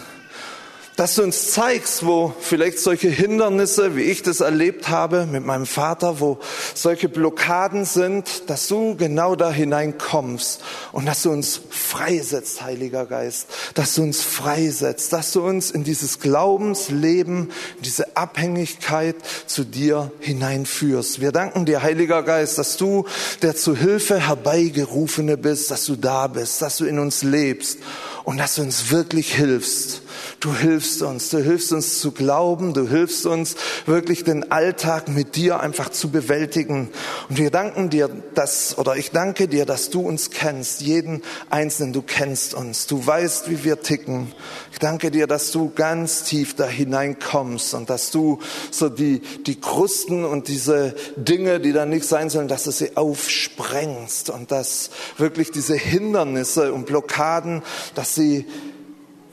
dass 1.02 1.16
du 1.16 1.24
uns 1.24 1.50
zeigst, 1.54 2.06
wo 2.06 2.32
vielleicht 2.40 2.78
solche 2.78 3.10
Hindernisse, 3.10 3.96
wie 3.96 4.04
ich 4.04 4.22
das 4.22 4.40
erlebt 4.40 4.90
habe 4.90 5.26
mit 5.26 5.44
meinem 5.44 5.66
Vater, 5.66 6.20
wo 6.20 6.38
solche 6.76 7.10
Blockaden 7.10 7.86
sind, 7.86 8.44
dass 8.52 8.68
du 8.68 8.96
genau 8.96 9.36
da 9.36 9.52
hineinkommst 9.52 10.62
und 10.92 11.08
dass 11.08 11.24
du 11.24 11.32
uns 11.32 11.60
freisetzt, 11.72 12.62
Heiliger 12.62 13.08
Geist, 13.08 13.48
dass 13.74 13.96
du 13.96 14.04
uns 14.04 14.22
freisetzt, 14.22 15.12
dass 15.12 15.32
du 15.32 15.42
uns 15.42 15.72
in 15.72 15.84
dieses 15.84 16.20
Glaubensleben, 16.20 17.52
diese 17.80 18.16
Abhängigkeit 18.16 19.16
zu 19.48 19.64
dir 19.64 20.12
hineinführst. 20.20 21.20
Wir 21.20 21.32
danken 21.32 21.66
dir, 21.66 21.82
Heiliger 21.82 22.22
Geist, 22.22 22.60
dass 22.60 22.78
du 22.78 23.06
der 23.42 23.56
zu 23.56 23.76
Hilfe 23.76 24.20
herbeigerufene 24.20 25.36
bist, 25.36 25.72
dass 25.72 25.84
du 25.86 25.96
da 25.96 26.28
bist, 26.28 26.62
dass 26.62 26.78
du 26.78 26.86
in 26.86 27.00
uns 27.00 27.24
lebst 27.24 27.80
und 28.24 28.38
dass 28.38 28.54
du 28.54 28.62
uns 28.62 28.92
wirklich 28.92 29.34
hilfst. 29.34 30.04
Du 30.42 30.56
hilfst 30.56 31.04
uns, 31.04 31.30
du 31.30 31.38
hilfst 31.38 31.72
uns 31.72 32.00
zu 32.00 32.12
glauben, 32.12 32.74
du 32.74 32.90
hilfst 32.90 33.28
uns 33.28 33.56
wirklich 33.86 34.24
den 34.24 34.52
Alltag 34.52 35.08
mit 35.08 35.36
dir 35.36 35.60
einfach 35.60 35.90
zu 35.90 36.10
bewältigen. 36.10 36.90
Und 37.30 37.38
wir 37.38 37.52
danken 37.52 37.92
dir, 37.92 38.10
dass, 38.34 38.76
oder 38.80 38.96
ich 38.96 39.12
danke 39.12 39.48
dir, 39.48 39.68
dass 39.68 39.92
du 39.92 40.02
uns 40.02 40.32
kennst, 40.32 40.82
jeden 40.82 41.22
Einzelnen, 41.52 41.94
du 41.94 42.02
kennst 42.02 42.56
uns, 42.56 42.88
du 42.88 43.06
weißt, 43.06 43.52
wie 43.52 43.64
wir 43.64 43.84
ticken. 43.84 44.34
Ich 44.72 44.80
danke 44.80 45.12
dir, 45.12 45.28
dass 45.28 45.52
du 45.52 45.72
ganz 45.76 46.24
tief 46.24 46.56
da 46.56 46.66
hineinkommst 46.66 47.76
und 47.76 47.92
dass 47.92 48.10
du 48.10 48.40
so 48.72 48.90
die, 48.90 49.20
die 49.46 49.62
Krusten 49.62 50.26
und 50.26 50.48
diese 50.48 50.96
Dinge, 51.18 51.60
die 51.60 51.72
da 51.72 51.86
nicht 51.86 52.06
sein 52.06 52.32
sollen, 52.32 52.48
dass 52.48 52.64
du 52.64 52.72
sie 52.72 52.98
aufsprengst 52.98 54.32
und 54.32 54.50
dass 54.50 54.90
wirklich 55.20 55.52
diese 55.52 55.76
Hindernisse 55.76 56.74
und 56.74 56.88
Blockaden, 56.88 57.62
dass 57.94 58.16
sie 58.16 58.48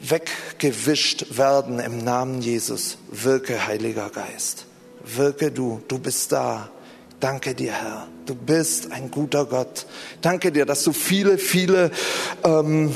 weggewischt 0.00 1.36
werden 1.36 1.78
im 1.80 2.04
Namen 2.04 2.40
Jesus. 2.40 2.98
Wirke, 3.10 3.66
Heiliger 3.66 4.10
Geist. 4.10 4.66
Wirke 5.04 5.50
du, 5.50 5.80
du 5.88 5.98
bist 5.98 6.32
da. 6.32 6.70
Danke 7.20 7.54
dir, 7.54 7.72
Herr. 7.72 8.06
Du 8.26 8.34
bist 8.34 8.92
ein 8.92 9.10
guter 9.10 9.44
Gott. 9.44 9.86
Danke 10.20 10.52
dir, 10.52 10.66
dass 10.66 10.84
du 10.84 10.92
viele, 10.92 11.38
viele 11.38 11.90
ähm, 12.44 12.94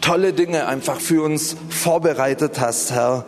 tolle 0.00 0.32
Dinge 0.32 0.66
einfach 0.66 1.00
für 1.00 1.22
uns 1.22 1.56
vorbereitet 1.68 2.60
hast, 2.60 2.92
Herr. 2.92 3.26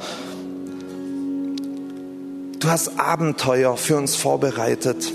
Du 2.59 2.69
hast 2.69 2.99
Abenteuer 2.99 3.77
für 3.77 3.97
uns 3.97 4.17
vorbereitet. 4.17 5.13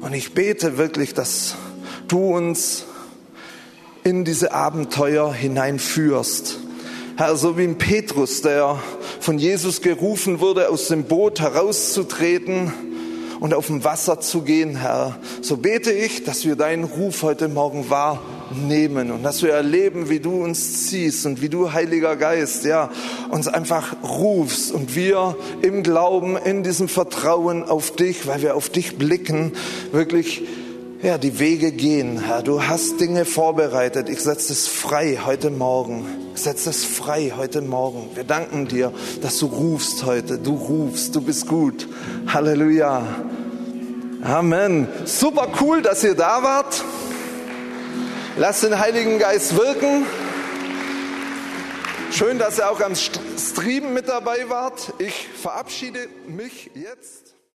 Und 0.00 0.14
ich 0.14 0.32
bete 0.32 0.78
wirklich, 0.78 1.14
dass 1.14 1.56
du 2.08 2.36
uns 2.36 2.84
in 4.04 4.24
diese 4.24 4.52
Abenteuer 4.52 5.32
hineinführst. 5.32 6.58
Herr, 7.16 7.36
so 7.36 7.56
wie 7.56 7.64
ein 7.64 7.78
Petrus, 7.78 8.42
der 8.42 8.78
von 9.20 9.38
Jesus 9.38 9.80
gerufen 9.80 10.40
wurde, 10.40 10.70
aus 10.70 10.88
dem 10.88 11.04
Boot 11.04 11.40
herauszutreten 11.40 12.72
und 13.38 13.54
auf 13.54 13.66
dem 13.68 13.84
Wasser 13.84 14.20
zu 14.20 14.42
gehen, 14.42 14.76
Herr, 14.76 15.18
so 15.40 15.56
bete 15.56 15.92
ich, 15.92 16.24
dass 16.24 16.44
wir 16.44 16.56
deinen 16.56 16.84
Ruf 16.84 17.22
heute 17.22 17.48
Morgen 17.48 17.90
wahrnehmen 17.90 19.12
und 19.12 19.22
dass 19.22 19.42
wir 19.42 19.52
erleben, 19.52 20.08
wie 20.08 20.20
du 20.20 20.42
uns 20.42 20.88
ziehst 20.88 21.24
und 21.26 21.40
wie 21.40 21.48
du, 21.48 21.72
Heiliger 21.72 22.16
Geist, 22.16 22.64
ja, 22.64 22.90
uns 23.30 23.46
einfach 23.46 23.94
rufst 24.02 24.72
und 24.72 24.96
wir 24.96 25.36
im 25.60 25.84
Glauben, 25.84 26.36
in 26.36 26.64
diesem 26.64 26.88
Vertrauen 26.88 27.62
auf 27.62 27.94
dich, 27.94 28.26
weil 28.26 28.42
wir 28.42 28.56
auf 28.56 28.68
dich 28.68 28.96
blicken, 28.98 29.52
wirklich 29.92 30.42
ja, 31.02 31.18
die 31.18 31.40
Wege 31.40 31.72
gehen, 31.72 32.20
Herr. 32.20 32.42
Du 32.42 32.62
hast 32.62 33.00
Dinge 33.00 33.24
vorbereitet. 33.24 34.08
Ich 34.08 34.20
setze 34.20 34.52
es 34.52 34.68
frei 34.68 35.18
heute 35.24 35.50
Morgen. 35.50 36.06
Ich 36.34 36.42
setze 36.42 36.70
es 36.70 36.84
frei 36.84 37.32
heute 37.36 37.60
Morgen. 37.60 38.10
Wir 38.14 38.22
danken 38.22 38.68
dir, 38.68 38.92
dass 39.20 39.38
du 39.38 39.46
rufst 39.46 40.06
heute. 40.06 40.38
Du 40.38 40.54
rufst. 40.54 41.16
Du 41.16 41.20
bist 41.20 41.48
gut. 41.48 41.88
Halleluja. 42.28 43.04
Amen. 44.22 44.86
Super 45.04 45.48
cool, 45.60 45.82
dass 45.82 46.04
ihr 46.04 46.14
da 46.14 46.44
wart. 46.44 46.84
Lass 48.36 48.60
den 48.60 48.78
Heiligen 48.78 49.18
Geist 49.18 49.56
wirken. 49.56 50.06
Schön, 52.12 52.38
dass 52.38 52.58
ihr 52.58 52.70
auch 52.70 52.80
am 52.80 52.94
Stream 52.94 53.92
mit 53.92 54.08
dabei 54.08 54.48
wart. 54.48 54.92
Ich 54.98 55.28
verabschiede 55.28 56.06
mich 56.28 56.70
jetzt. 56.74 57.31